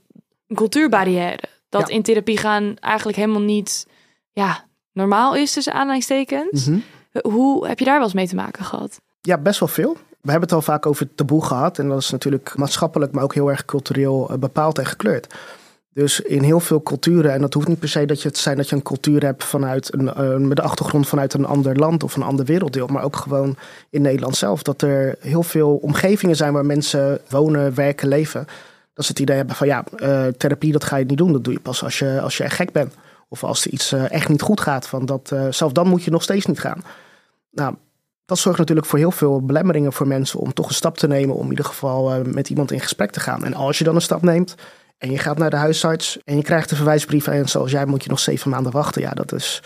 een 0.47 0.57
cultuurbarrière. 0.57 1.39
Dat 1.69 1.89
Ja. 1.89 1.95
in 1.95 2.03
therapie 2.03 2.39
gaan 2.39 2.77
eigenlijk 2.77 3.19
helemaal 3.19 3.41
niet 3.41 3.87
ja, 4.33 4.65
normaal 4.93 5.37
is 5.37 5.53
tussen 5.53 5.73
aanhalingstekens. 5.73 6.67
Mhm. 6.67 6.79
Hoe 7.23 7.67
heb 7.67 7.79
je 7.79 7.85
daar 7.85 7.95
wel 7.95 8.05
eens 8.05 8.13
mee 8.15 8.29
te 8.29 8.35
maken 8.35 8.65
gehad? 8.65 9.01
Ja, 9.21 9.39
best 9.39 9.61
wel 9.61 9.69
veel. 9.69 9.93
We 10.21 10.31
hebben 10.31 10.49
het 10.49 10.53
al 10.53 10.63
vaak 10.63 10.87
over 10.87 11.15
taboe 11.15 11.45
gehad. 11.45 11.79
En 11.79 11.89
dat 11.89 11.99
is 11.99 12.11
natuurlijk 12.11 12.57
maatschappelijk, 12.57 13.13
maar 13.13 13.23
ook 13.23 13.35
heel 13.35 13.51
erg 13.51 13.65
cultureel 13.65 14.29
eh, 14.31 14.39
bepaald 14.39 14.79
en 14.79 14.87
gekleurd. 14.87 15.35
Dus 15.99 16.21
in 16.21 16.43
heel 16.43 16.61
veel 16.61 16.83
culturen, 16.83 17.33
en 17.33 17.41
dat 17.41 17.55
hoeft 17.55 17.69
niet 17.69 17.79
per 17.79 17.89
se 17.89 18.05
dat 18.05 18.23
je 18.23 18.29
het 18.29 18.37
zijn 18.37 18.57
dat 18.57 18.69
je 18.69 18.77
een 18.77 18.83
cultuur 18.83 19.25
hebt 19.25 19.45
vanuit 19.45 19.95
een, 19.95 20.15
eh, 20.15 20.37
met 20.37 20.57
de 20.57 20.63
achtergrond 20.63 21.09
vanuit 21.09 21.35
een 21.35 21.45
ander 21.45 21.77
land 21.77 22.03
of 22.03 22.17
een 22.17 22.23
ander 22.23 22.45
werelddeel, 22.45 22.87
maar 22.87 23.03
ook 23.03 23.17
gewoon 23.17 23.57
in 23.91 24.03
Nederland 24.03 24.37
zelf. 24.37 24.63
Dat 24.63 24.83
er 24.83 25.17
heel 25.21 25.43
veel 25.43 25.77
omgevingen 25.77 26.37
zijn 26.37 26.53
waar 26.53 26.67
mensen 26.67 27.21
wonen, 27.29 27.75
werken, 27.75 28.09
leven. 28.09 28.47
Dat 28.95 29.05
ze 29.05 29.11
het 29.11 29.21
idee 29.21 29.37
hebben 29.37 29.57
van 29.57 29.67
ja, 29.67 29.85
eh, 29.97 30.27
therapie 30.27 30.73
dat 30.73 30.85
ga 30.85 30.97
je 30.97 31.05
niet 31.05 31.19
doen. 31.19 31.33
Dat 31.33 31.45
doe 31.45 31.53
je 31.53 31.61
pas 31.61 31.85
als 31.85 31.99
je, 31.99 32.21
als 32.21 32.37
je 32.37 32.45
echt 32.45 32.57
gek 32.57 32.73
bent. 32.73 32.95
Of 33.29 33.45
als 33.45 33.65
er 33.65 33.71
iets 33.71 33.93
eh, 33.93 34.11
echt 34.11 34.29
niet 34.29 34.43
goed 34.43 34.61
gaat. 34.61 34.89
Van 34.89 35.07
dat, 35.07 35.33
zelf 35.51 35.73
dan 35.73 35.89
moet 35.89 36.05
je 36.05 36.11
nog 36.11 36.23
steeds 36.23 36.47
niet 36.47 36.61
gaan. 36.61 36.83
Nou, 37.51 37.75
dat 38.25 38.39
zorgt 38.39 38.59
natuurlijk 38.59 38.87
voor 38.87 38.99
heel 38.99 39.11
veel 39.11 39.45
belemmeringen 39.45 39.93
voor 39.93 40.07
mensen 40.07 40.41
om 40.41 40.53
toch 40.53 40.69
een 40.69 40.75
stap 40.75 40.99
te 40.99 41.07
nemen. 41.07 41.35
Om 41.35 41.45
in 41.45 41.51
ieder 41.51 41.65
geval 41.65 42.23
met 42.25 42.51
iemand 42.51 42.73
in 42.73 42.81
gesprek 42.81 43.11
te 43.11 43.21
gaan. 43.21 43.45
En 43.45 43.55
als 43.55 43.79
je 43.79 43.85
dan 43.85 43.95
een 43.95 44.01
stap 44.01 44.23
neemt 44.23 44.55
en 44.99 45.11
je 45.11 45.19
gaat 45.19 45.39
naar 45.39 45.51
de 45.51 45.57
huisarts 45.57 46.19
en 46.25 46.37
je 46.37 46.43
krijgt 46.43 46.71
een 46.71 46.77
verwijsbrief 46.77 47.27
en 47.27 47.49
zoals 47.49 47.71
jij 47.71 47.87
moet 47.87 48.03
je 48.03 48.11
nog 48.11 48.19
zeven 48.19 48.51
maanden 48.51 48.73
wachten. 48.73 49.03
Ja, 49.03 49.11
dat 49.11 49.33
is. 49.33 49.63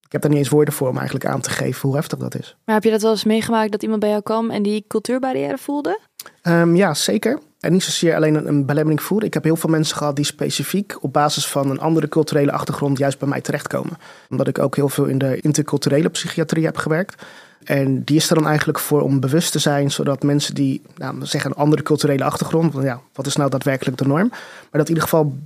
Ik 0.00 0.12
heb 0.12 0.20
daar 0.20 0.30
niet 0.30 0.40
eens 0.40 0.48
woorden 0.48 0.74
voor 0.74 0.88
om 0.88 0.96
eigenlijk 0.96 1.26
aan 1.26 1.40
te 1.40 1.50
geven 1.50 1.88
hoe 1.88 1.96
heftig 1.96 2.18
dat 2.18 2.34
is. 2.38 2.56
Maar 2.64 2.74
heb 2.74 2.84
je 2.84 2.90
dat 2.90 3.02
wel 3.02 3.10
eens 3.10 3.24
meegemaakt 3.24 3.72
dat 3.72 3.82
iemand 3.82 4.00
bij 4.00 4.08
jou 4.08 4.22
kwam 4.22 4.50
en 4.50 4.62
die 4.62 4.84
cultuurbarrière 4.88 5.58
voelde? 5.58 6.00
Ehm, 6.42 6.74
ja, 6.74 6.94
zeker. 6.94 7.38
En 7.60 7.72
niet 7.72 7.82
zozeer 7.82 8.14
alleen 8.14 8.34
een, 8.34 8.48
een 8.48 8.66
belemmering 8.66 9.02
voeren. 9.02 9.26
Ik 9.26 9.34
heb 9.34 9.44
heel 9.44 9.56
veel 9.56 9.70
mensen 9.70 9.96
gehad 9.96 10.16
die 10.16 10.24
specifiek 10.24 10.96
op 11.00 11.12
basis 11.12 11.46
van 11.46 11.70
een 11.70 11.80
andere 11.80 12.08
culturele 12.08 12.52
achtergrond 12.52 12.98
juist 12.98 13.18
bij 13.18 13.28
mij 13.28 13.40
terechtkomen. 13.40 13.98
Omdat 14.28 14.48
ik 14.48 14.58
ook 14.58 14.76
heel 14.76 14.88
veel 14.88 15.04
in 15.04 15.18
de 15.18 15.40
interculturele 15.40 16.08
psychiatrie 16.08 16.64
heb 16.64 16.76
gewerkt. 16.76 17.22
En 17.66 18.02
die 18.04 18.16
is 18.16 18.28
er 18.28 18.34
dan 18.34 18.46
eigenlijk 18.46 18.78
voor 18.78 19.00
om 19.02 19.20
bewust 19.20 19.52
te 19.52 19.58
zijn, 19.58 19.90
zodat 19.90 20.22
mensen 20.22 20.54
die, 20.54 20.82
nou, 20.96 21.26
zeggen 21.26 21.50
een 21.50 21.56
andere 21.56 21.82
culturele 21.82 22.24
achtergrond, 22.24 22.72
want 22.72 22.84
ja, 22.84 23.00
wat 23.12 23.26
is 23.26 23.36
nou 23.36 23.50
daadwerkelijk 23.50 23.96
de 23.98 24.06
norm? 24.06 24.28
Maar 24.28 24.68
dat 24.70 24.80
in 24.88 24.88
ieder 24.88 25.02
geval 25.02 25.36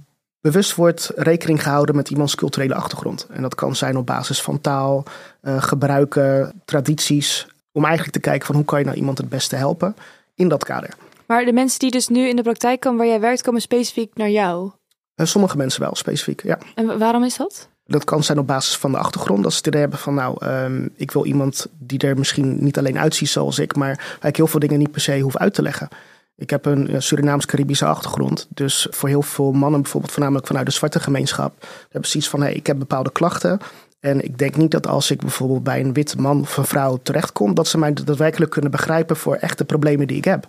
bewust 0.40 0.74
wordt 0.74 1.10
rekening 1.16 1.62
gehouden 1.62 1.96
met 1.96 2.10
iemands 2.10 2.34
culturele 2.34 2.74
achtergrond. 2.74 3.26
En 3.30 3.42
dat 3.42 3.54
kan 3.54 3.76
zijn 3.76 3.96
op 3.96 4.06
basis 4.06 4.42
van 4.42 4.60
taal, 4.60 5.04
eh, 5.40 5.62
gebruiken, 5.62 6.62
tradities. 6.64 7.46
Om 7.72 7.84
eigenlijk 7.84 8.14
te 8.14 8.20
kijken 8.20 8.46
van 8.46 8.54
hoe 8.54 8.64
kan 8.64 8.78
je 8.78 8.84
nou 8.84 8.96
iemand 8.96 9.18
het 9.18 9.28
beste 9.28 9.56
helpen 9.56 9.96
in 10.34 10.48
dat 10.48 10.64
kader. 10.64 10.90
Maar 11.26 11.44
de 11.44 11.52
mensen 11.52 11.78
die 11.78 11.90
dus 11.90 12.08
nu 12.08 12.28
in 12.28 12.36
de 12.36 12.42
praktijk 12.42 12.80
komen 12.80 12.98
waar 12.98 13.06
jij 13.08 13.20
werkt, 13.20 13.42
komen 13.42 13.60
specifiek 13.60 14.10
naar 14.14 14.30
jou. 14.30 14.70
En 15.14 15.28
sommige 15.28 15.56
mensen 15.56 15.80
wel, 15.80 15.94
specifiek, 15.94 16.42
ja. 16.42 16.58
En 16.74 16.86
wa- 16.86 16.96
waarom 16.98 17.24
is 17.24 17.36
dat? 17.36 17.68
Dat 17.90 18.04
kan 18.04 18.24
zijn 18.24 18.38
op 18.38 18.46
basis 18.46 18.76
van 18.76 18.92
de 18.92 18.98
achtergrond. 18.98 19.42
Dat 19.42 19.52
ze 19.52 19.66
idee 19.66 19.80
hebben 19.80 19.98
van, 19.98 20.14
nou, 20.14 20.36
ehm, 20.38 20.88
ik 20.96 21.10
wil 21.10 21.24
iemand 21.24 21.66
die 21.78 21.98
er 21.98 22.18
misschien 22.18 22.56
niet 22.60 22.78
alleen 22.78 22.98
uitziet 22.98 23.28
zoals 23.28 23.58
ik, 23.58 23.76
maar 23.76 24.16
waar 24.20 24.30
ik 24.30 24.36
heel 24.36 24.46
veel 24.46 24.60
dingen 24.60 24.78
niet 24.78 24.90
per 24.90 25.00
se 25.00 25.20
hoef 25.20 25.36
uit 25.36 25.54
te 25.54 25.62
leggen. 25.62 25.88
Ik 26.36 26.50
heb 26.50 26.66
een 26.66 27.02
Surinaams-Caribische 27.02 27.84
achtergrond. 27.84 28.46
Dus 28.50 28.86
voor 28.90 29.08
heel 29.08 29.22
veel 29.22 29.52
mannen, 29.52 29.82
bijvoorbeeld 29.82 30.12
voornamelijk 30.12 30.46
vanuit 30.46 30.66
de 30.66 30.72
zwarte 30.72 31.00
gemeenschap, 31.00 31.66
hebben 31.90 32.10
ze 32.10 32.16
iets 32.16 32.28
van, 32.28 32.42
hey, 32.42 32.52
ik 32.52 32.66
heb 32.66 32.78
bepaalde 32.78 33.12
klachten. 33.12 33.60
En 34.00 34.24
ik 34.24 34.38
denk 34.38 34.56
niet 34.56 34.70
dat 34.70 34.86
als 34.86 35.10
ik 35.10 35.20
bijvoorbeeld 35.20 35.62
bij 35.62 35.80
een 35.80 35.92
witte 35.92 36.20
man 36.20 36.40
of 36.40 36.56
een 36.56 36.64
vrouw 36.64 36.98
terechtkom, 37.02 37.54
dat 37.54 37.68
ze 37.68 37.78
mij 37.78 37.92
daadwerkelijk 37.92 38.50
kunnen 38.50 38.70
begrijpen 38.70 39.16
voor 39.16 39.34
echte 39.34 39.64
problemen 39.64 40.06
die 40.06 40.16
ik 40.16 40.24
heb. 40.24 40.46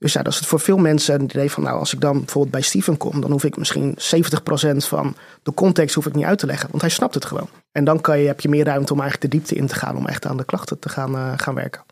Dus 0.00 0.12
ja, 0.12 0.22
dat 0.22 0.32
is 0.32 0.38
het 0.38 0.48
voor 0.48 0.60
veel 0.60 0.76
mensen 0.76 1.14
een 1.14 1.24
idee 1.24 1.50
van, 1.50 1.62
nou, 1.62 1.78
als 1.78 1.94
ik 1.94 2.00
dan 2.00 2.18
bijvoorbeeld 2.18 2.52
bij 2.52 2.60
Steven 2.60 2.96
kom, 2.96 3.20
dan 3.20 3.30
hoef 3.30 3.44
ik 3.44 3.56
misschien 3.56 3.98
70% 3.98 4.76
van 4.76 5.16
de 5.42 5.54
context 5.54 5.94
hoef 5.94 6.06
ik 6.06 6.14
niet 6.14 6.24
uit 6.24 6.38
te 6.38 6.46
leggen, 6.46 6.68
want 6.70 6.82
hij 6.82 6.90
snapt 6.90 7.14
het 7.14 7.24
gewoon. 7.24 7.48
En 7.72 7.84
dan 7.84 8.00
kan 8.00 8.18
je, 8.18 8.26
heb 8.26 8.40
je 8.40 8.48
meer 8.48 8.64
ruimte 8.64 8.92
om 8.92 9.00
eigenlijk 9.00 9.32
de 9.32 9.38
diepte 9.38 9.54
in 9.54 9.66
te 9.66 9.74
gaan, 9.74 9.96
om 9.96 10.06
echt 10.06 10.26
aan 10.26 10.36
de 10.36 10.44
klachten 10.44 10.78
te 10.78 10.88
gaan, 10.88 11.14
eh, 11.14 11.32
gaan 11.36 11.54
werken. 11.54 11.82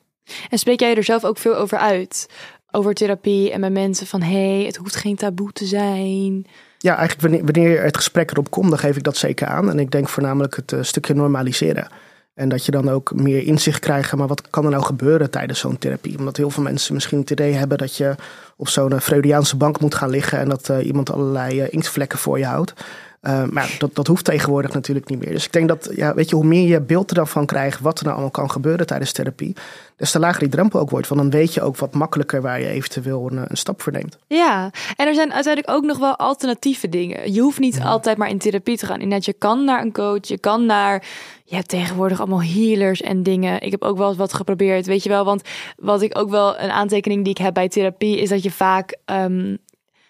En 0.50 0.58
spreek 0.58 0.80
jij 0.80 0.96
er 0.96 1.04
zelf 1.04 1.24
ook 1.24 1.38
veel 1.38 1.56
over 1.56 1.78
uit? 1.78 2.28
Over 2.70 2.94
therapie 2.94 3.52
en 3.52 3.60
met 3.60 3.72
mensen 3.72 4.06
van 4.06 4.22
hé, 4.22 4.56
hey, 4.56 4.64
het 4.64 4.76
hoeft 4.76 4.96
geen 4.96 5.16
taboe 5.16 5.52
te 5.52 5.64
zijn. 5.64 6.46
Ja, 6.78 6.96
eigenlijk 6.96 7.20
wanneer, 7.20 7.52
wanneer 7.52 7.82
het 7.82 7.96
gesprek 7.96 8.30
erop 8.30 8.50
komt, 8.50 8.68
dan 8.68 8.78
geef 8.78 8.96
ik 8.96 9.02
dat 9.02 9.16
zeker 9.16 9.46
aan. 9.46 9.70
En 9.70 9.78
ik 9.78 9.90
denk 9.90 10.08
voornamelijk 10.08 10.56
het 10.56 10.72
eh, 10.72 10.82
stukje 10.82 11.14
normaliseren. 11.14 11.88
En 12.38 12.48
dat 12.48 12.64
je 12.64 12.70
dan 12.70 12.90
ook 12.90 13.14
meer 13.14 13.42
inzicht 13.46 13.78
krijgt, 13.80 14.14
maar 14.14 14.26
wat 14.26 14.50
kan 14.50 14.64
er 14.64 14.70
nou 14.70 14.82
gebeuren 14.82 15.30
tijdens 15.30 15.58
zo'n 15.58 15.78
therapie? 15.78 16.18
Omdat 16.18 16.36
heel 16.36 16.50
veel 16.50 16.62
mensen 16.62 16.94
misschien 16.94 17.18
het 17.18 17.30
idee 17.30 17.52
hebben 17.52 17.78
dat 17.78 17.96
je 17.96 18.14
op 18.56 18.68
zo'n 18.68 19.00
Freudiaanse 19.00 19.56
bank 19.56 19.80
moet 19.80 19.94
gaan 19.94 20.10
liggen 20.10 20.38
en 20.38 20.48
dat 20.48 20.68
eh, 20.68 20.86
iemand 20.86 21.12
allerlei 21.12 21.60
eh, 21.60 21.72
inktvlekken 21.72 22.18
voor 22.18 22.38
je 22.38 22.44
houdt. 22.44 22.74
Uh, 23.22 23.44
maar 23.44 23.76
dat, 23.78 23.94
dat 23.94 24.06
hoeft 24.06 24.24
tegenwoordig 24.24 24.72
natuurlijk 24.72 25.08
niet 25.08 25.18
meer. 25.18 25.32
Dus 25.32 25.44
ik 25.44 25.52
denk 25.52 25.68
dat, 25.68 25.90
ja, 25.94 26.14
weet 26.14 26.28
je, 26.28 26.36
hoe 26.36 26.44
meer 26.44 26.68
je 26.68 26.80
beeld 26.80 27.10
er 27.10 27.16
dan 27.16 27.28
van 27.28 27.46
krijgt 27.46 27.80
wat 27.80 27.98
er 27.98 28.02
nou 28.04 28.14
allemaal 28.14 28.32
kan 28.32 28.50
gebeuren 28.50 28.86
tijdens 28.86 29.12
therapie, 29.12 29.56
des 29.96 30.10
te 30.10 30.18
lager 30.18 30.40
die 30.40 30.48
drempel 30.48 30.80
ook 30.80 30.90
wordt. 30.90 31.08
Want 31.08 31.20
dan 31.20 31.30
weet 31.30 31.54
je 31.54 31.62
ook 31.62 31.76
wat 31.76 31.94
makkelijker 31.94 32.42
waar 32.42 32.60
je 32.60 32.66
eventueel 32.66 33.30
een, 33.30 33.44
een 33.48 33.56
stap 33.56 33.82
voor 33.82 33.92
neemt. 33.92 34.18
Ja, 34.26 34.70
en 34.96 35.06
er 35.06 35.14
zijn 35.14 35.32
uiteindelijk 35.32 35.76
ook 35.76 35.84
nog 35.84 35.98
wel 35.98 36.16
alternatieve 36.16 36.88
dingen. 36.88 37.32
Je 37.32 37.40
hoeft 37.40 37.58
niet 37.58 37.76
ja. 37.76 37.84
altijd 37.84 38.16
maar 38.16 38.28
in 38.28 38.38
therapie 38.38 38.76
te 38.76 38.86
gaan. 38.86 39.00
Inderdaad, 39.00 39.24
je 39.24 39.32
kan 39.32 39.64
naar 39.64 39.80
een 39.80 39.92
coach, 39.92 40.26
je 40.26 40.38
kan 40.38 40.66
naar. 40.66 41.04
Je 41.44 41.54
hebt 41.54 41.68
tegenwoordig 41.68 42.18
allemaal 42.18 42.42
healers 42.42 43.00
en 43.00 43.22
dingen. 43.22 43.62
Ik 43.62 43.70
heb 43.70 43.82
ook 43.82 43.98
wel 43.98 44.08
eens 44.08 44.16
wat 44.16 44.32
geprobeerd, 44.32 44.86
weet 44.86 45.02
je 45.02 45.08
wel. 45.08 45.24
Want 45.24 45.42
wat 45.76 46.02
ik 46.02 46.18
ook 46.18 46.30
wel 46.30 46.58
een 46.58 46.70
aantekening 46.70 47.22
die 47.22 47.32
ik 47.32 47.38
heb 47.38 47.54
bij 47.54 47.68
therapie 47.68 48.20
is 48.20 48.28
dat 48.28 48.42
je 48.42 48.50
vaak. 48.50 48.96
Um, 49.06 49.58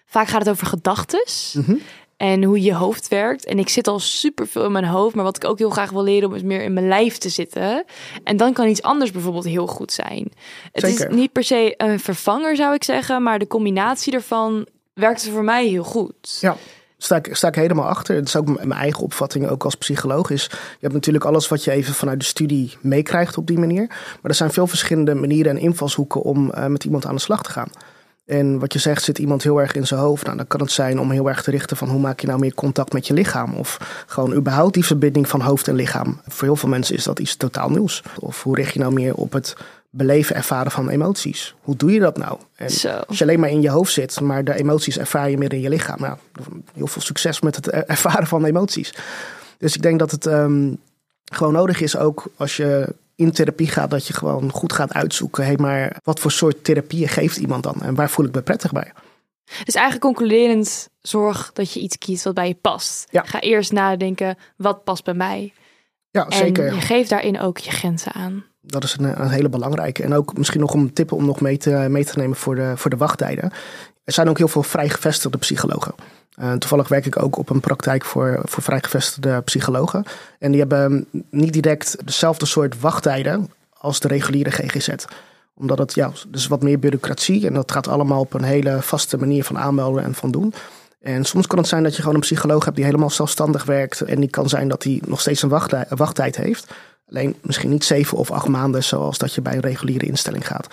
vaak 0.05 0.27
gaat 0.27 0.39
het 0.39 0.49
over 0.49 0.67
gedachtes. 0.67 1.53
Mm 1.57 1.63
-hmm. 1.65 1.79
En 2.19 2.43
hoe 2.43 2.61
je 2.61 2.73
hoofd 2.73 3.07
werkt. 3.07 3.45
En 3.45 3.59
ik 3.59 3.69
zit 3.69 3.87
al 3.87 3.99
super 3.99 4.47
veel 4.47 4.65
in 4.65 4.71
mijn 4.71 4.85
hoofd. 4.85 5.15
Maar 5.15 5.23
wat 5.23 5.35
ik 5.35 5.45
ook 5.45 5.57
heel 5.57 5.69
graag 5.69 5.89
wil 5.89 6.03
leren 6.03 6.29
om 6.29 6.35
is 6.35 6.41
meer 6.41 6.61
in 6.61 6.73
mijn 6.73 6.87
lijf 6.87 7.17
te 7.17 7.29
zitten. 7.29 7.83
En 8.23 8.37
dan 8.37 8.53
kan 8.53 8.67
iets 8.67 8.81
anders 8.81 9.11
bijvoorbeeld 9.11 9.45
heel 9.45 9.67
goed 9.67 9.91
zijn. 9.91 10.31
Het 10.71 10.83
Zeker. 10.83 11.09
is 11.09 11.15
niet 11.15 11.31
per 11.31 11.43
se 11.43 11.73
een 11.77 11.99
vervanger 11.99 12.55
zou 12.55 12.73
ik 12.73 12.83
zeggen. 12.83 13.23
Maar 13.23 13.39
de 13.39 13.47
combinatie 13.47 14.13
ervan 14.13 14.67
werkte 14.93 15.31
voor 15.31 15.43
mij 15.43 15.67
heel 15.67 15.83
goed. 15.83 16.37
Ja. 16.41 16.57
Sta 16.97 17.15
ik, 17.15 17.35
sta 17.35 17.47
ik 17.47 17.55
helemaal 17.55 17.87
achter. 17.87 18.15
Het 18.15 18.27
is 18.27 18.35
ook 18.35 18.45
mijn 18.47 18.79
eigen 18.79 19.03
opvatting, 19.03 19.47
ook 19.47 19.63
als 19.63 19.75
psycholoog. 19.75 20.29
Is, 20.29 20.47
je 20.51 20.57
hebt 20.79 20.93
natuurlijk 20.93 21.25
alles 21.25 21.47
wat 21.47 21.63
je 21.63 21.71
even 21.71 21.93
vanuit 21.93 22.19
de 22.19 22.25
studie 22.25 22.77
meekrijgt 22.81 23.37
op 23.37 23.47
die 23.47 23.59
manier. 23.59 23.87
Maar 23.87 24.31
er 24.31 24.33
zijn 24.33 24.51
veel 24.51 24.67
verschillende 24.67 25.15
manieren 25.15 25.51
en 25.51 25.61
invalshoeken 25.61 26.21
om 26.21 26.51
uh, 26.55 26.65
met 26.65 26.83
iemand 26.83 27.05
aan 27.05 27.15
de 27.15 27.21
slag 27.21 27.43
te 27.43 27.49
gaan. 27.49 27.69
En 28.29 28.59
wat 28.59 28.73
je 28.73 28.79
zegt, 28.79 29.03
zit 29.03 29.19
iemand 29.19 29.43
heel 29.43 29.61
erg 29.61 29.73
in 29.73 29.87
zijn 29.87 29.99
hoofd. 29.99 30.25
Nou, 30.25 30.37
dan 30.37 30.47
kan 30.47 30.59
het 30.59 30.71
zijn 30.71 30.99
om 30.99 31.11
heel 31.11 31.27
erg 31.27 31.43
te 31.43 31.51
richten 31.51 31.77
van 31.77 31.89
hoe 31.89 31.99
maak 31.99 32.19
je 32.19 32.27
nou 32.27 32.39
meer 32.39 32.53
contact 32.53 32.93
met 32.93 33.07
je 33.07 33.13
lichaam. 33.13 33.53
Of 33.53 34.03
gewoon 34.07 34.33
überhaupt 34.33 34.73
die 34.73 34.85
verbinding 34.85 35.27
van 35.27 35.41
hoofd 35.41 35.67
en 35.67 35.75
lichaam. 35.75 36.21
Voor 36.27 36.47
heel 36.47 36.55
veel 36.55 36.69
mensen 36.69 36.95
is 36.95 37.03
dat 37.03 37.19
iets 37.19 37.35
totaal 37.35 37.69
nieuws. 37.69 38.03
Of 38.19 38.43
hoe 38.43 38.55
richt 38.55 38.73
je 38.73 38.79
nou 38.79 38.93
meer 38.93 39.13
op 39.13 39.33
het 39.33 39.55
beleven, 39.89 40.35
ervaren 40.35 40.71
van 40.71 40.89
emoties. 40.89 41.55
Hoe 41.61 41.75
doe 41.75 41.91
je 41.91 41.99
dat 41.99 42.17
nou? 42.17 42.37
En 42.55 42.65
als 43.07 43.17
je 43.17 43.23
alleen 43.23 43.39
maar 43.39 43.49
in 43.49 43.61
je 43.61 43.69
hoofd 43.69 43.93
zit, 43.93 44.21
maar 44.21 44.43
de 44.43 44.55
emoties 44.55 44.97
ervaar 44.97 45.29
je 45.29 45.37
meer 45.37 45.53
in 45.53 45.61
je 45.61 45.69
lichaam. 45.69 45.99
Nou, 45.99 46.17
heel 46.73 46.87
veel 46.87 47.01
succes 47.01 47.41
met 47.41 47.55
het 47.55 47.67
ervaren 47.69 48.27
van 48.27 48.45
emoties. 48.45 48.93
Dus 49.57 49.75
ik 49.75 49.81
denk 49.81 49.99
dat 49.99 50.11
het 50.11 50.25
um, 50.25 50.77
gewoon 51.25 51.53
nodig 51.53 51.81
is 51.81 51.97
ook 51.97 52.25
als 52.35 52.57
je 52.57 52.93
in 53.19 53.31
therapie 53.31 53.67
gaat, 53.67 53.89
dat 53.89 54.07
je 54.07 54.13
gewoon 54.13 54.51
goed 54.51 54.73
gaat 54.73 54.93
uitzoeken. 54.93 55.43
Hé, 55.43 55.49
hey, 55.49 55.57
maar 55.57 55.97
wat 56.03 56.19
voor 56.19 56.31
soort 56.31 56.63
therapie 56.63 57.07
geeft 57.07 57.37
iemand 57.37 57.63
dan? 57.63 57.81
En 57.81 57.95
waar 57.95 58.09
voel 58.09 58.25
ik 58.25 58.35
me 58.35 58.41
prettig 58.41 58.71
bij? 58.71 58.91
Dus 59.63 59.73
eigenlijk 59.73 60.05
concluderend, 60.05 60.89
zorg 61.01 61.51
dat 61.53 61.73
je 61.73 61.79
iets 61.79 61.97
kiest 61.97 62.23
wat 62.23 62.33
bij 62.33 62.47
je 62.47 62.55
past. 62.55 63.07
Ja. 63.11 63.23
Ga 63.23 63.39
eerst 63.39 63.71
nadenken, 63.71 64.37
wat 64.57 64.83
past 64.83 65.03
bij 65.03 65.13
mij? 65.13 65.53
Ja, 66.11 66.27
en 66.27 66.37
zeker. 66.37 66.73
je 66.73 66.81
geeft 66.81 67.09
daarin 67.09 67.39
ook 67.39 67.57
je 67.57 67.71
grenzen 67.71 68.13
aan. 68.13 68.45
Dat 68.61 68.83
is 68.83 68.95
een, 68.99 69.21
een, 69.21 69.29
hele 69.29 69.49
belangrijke. 69.49 70.03
En 70.03 70.13
ook 70.13 70.37
misschien 70.37 70.59
nog 70.59 70.73
om 70.73 70.93
tippen 70.93 71.17
om 71.17 71.25
nog 71.25 71.41
mee 71.41 71.57
te, 71.57 72.11
nemen 72.15 72.35
voor 72.35 72.55
de, 72.55 72.73
voor 72.75 72.89
de 72.89 72.97
wachttijden. 72.97 73.51
Er 74.03 74.13
zijn 74.13 74.29
ook 74.29 74.37
heel 74.37 74.47
veel 74.47 74.63
vrijgevestigde 74.63 75.37
psychologen. 75.37 75.95
Uh, 76.41 76.53
toevallig 76.53 76.87
werk 76.87 77.05
ik 77.05 77.23
ook 77.23 77.37
op 77.37 77.49
een 77.49 77.59
praktijk 77.59 78.05
voor, 78.05 78.41
voor 78.43 78.63
vrijgevestigde 78.63 79.41
psychologen. 79.41 80.03
En 80.39 80.51
die 80.51 80.59
hebben 80.59 81.07
niet 81.29 81.53
direct 81.53 81.97
dezelfde 82.05 82.45
soort 82.45 82.79
wachttijden 82.79 83.51
als 83.73 83.99
de 83.99 84.07
reguliere 84.07 84.51
GGZ 84.51 84.89
omdat 85.59 85.77
het 85.77 85.93
ja, 85.93 86.11
dus 86.27 86.47
wat 86.47 86.63
meer 86.63 86.79
bureaucratie 86.79 87.47
en 87.47 87.53
dat 87.53 87.71
gaat 87.71 87.87
allemaal 87.87 88.19
op 88.19 88.33
een 88.33 88.43
hele 88.43 88.81
vaste 88.81 89.17
manier 89.17 89.43
van 89.43 89.57
aanmelden 89.57 90.03
en 90.03 90.13
van 90.15 90.31
doen. 90.31 90.53
En 91.01 91.25
soms 91.25 91.47
kan 91.47 91.57
het 91.57 91.67
zijn 91.67 91.83
dat 91.83 91.95
je 91.95 92.01
gewoon 92.01 92.15
een 92.15 92.21
psycholoog 92.21 92.63
hebt 92.63 92.75
die 92.75 92.85
helemaal 92.85 93.09
zelfstandig 93.09 93.63
werkt. 93.63 94.01
En 94.01 94.19
die 94.19 94.29
kan 94.29 94.49
zijn 94.49 94.67
dat 94.67 94.83
hij 94.83 95.01
nog 95.05 95.21
steeds 95.21 95.41
een 95.41 95.59
wachttijd 95.89 96.35
heeft. 96.35 96.73
Alleen 97.09 97.35
misschien 97.41 97.69
niet 97.69 97.83
zeven 97.83 98.17
of 98.17 98.31
acht 98.31 98.47
maanden 98.47 98.83
zoals 98.83 99.17
dat 99.17 99.33
je 99.33 99.41
bij 99.41 99.53
een 99.53 99.59
reguliere 99.59 100.05
instelling 100.05 100.47
gaat. 100.47 100.67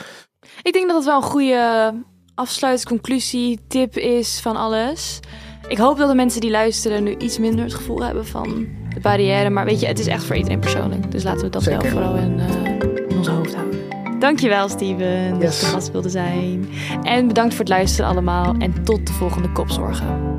Ik 0.62 0.72
denk 0.72 0.86
dat 0.86 0.96
het 0.96 1.04
wel 1.04 1.16
een 1.16 1.22
goede 1.22 1.94
afsluitconclusie, 2.34 3.60
tip 3.68 3.96
is 3.96 4.40
van 4.40 4.56
alles. 4.56 5.20
Ik 5.68 5.78
hoop 5.78 5.98
dat 5.98 6.08
de 6.08 6.14
mensen 6.14 6.40
die 6.40 6.50
luisteren 6.50 7.02
nu 7.02 7.16
iets 7.18 7.38
minder 7.38 7.64
het 7.64 7.74
gevoel 7.74 8.02
hebben 8.02 8.26
van 8.26 8.66
de 8.94 9.00
barrière. 9.00 9.50
Maar 9.50 9.64
weet 9.64 9.80
je, 9.80 9.86
het 9.86 9.98
is 9.98 10.06
echt 10.06 10.24
voor 10.24 10.36
iedereen 10.36 10.60
persoonlijk. 10.60 11.10
Dus 11.10 11.22
laten 11.22 11.42
we 11.44 11.50
dat 11.50 11.62
zelf 11.62 11.88
vooral 11.88 12.16
in, 12.16 12.38
uh, 12.38 12.64
in 13.08 13.16
ons 13.16 13.28
hoofd 13.28 13.54
houden. 13.54 13.80
Dankjewel 14.18 14.68
Steven 14.68 15.40
dat 15.40 15.60
je 15.60 15.66
gast 15.66 15.90
wilde 15.90 16.08
zijn. 16.08 16.68
En 17.02 17.26
bedankt 17.26 17.54
voor 17.54 17.64
het 17.64 17.74
luisteren 17.74 18.10
allemaal. 18.10 18.54
En 18.58 18.84
tot 18.84 19.06
de 19.06 19.12
volgende 19.12 19.52
Kopzorgen. 19.52 20.35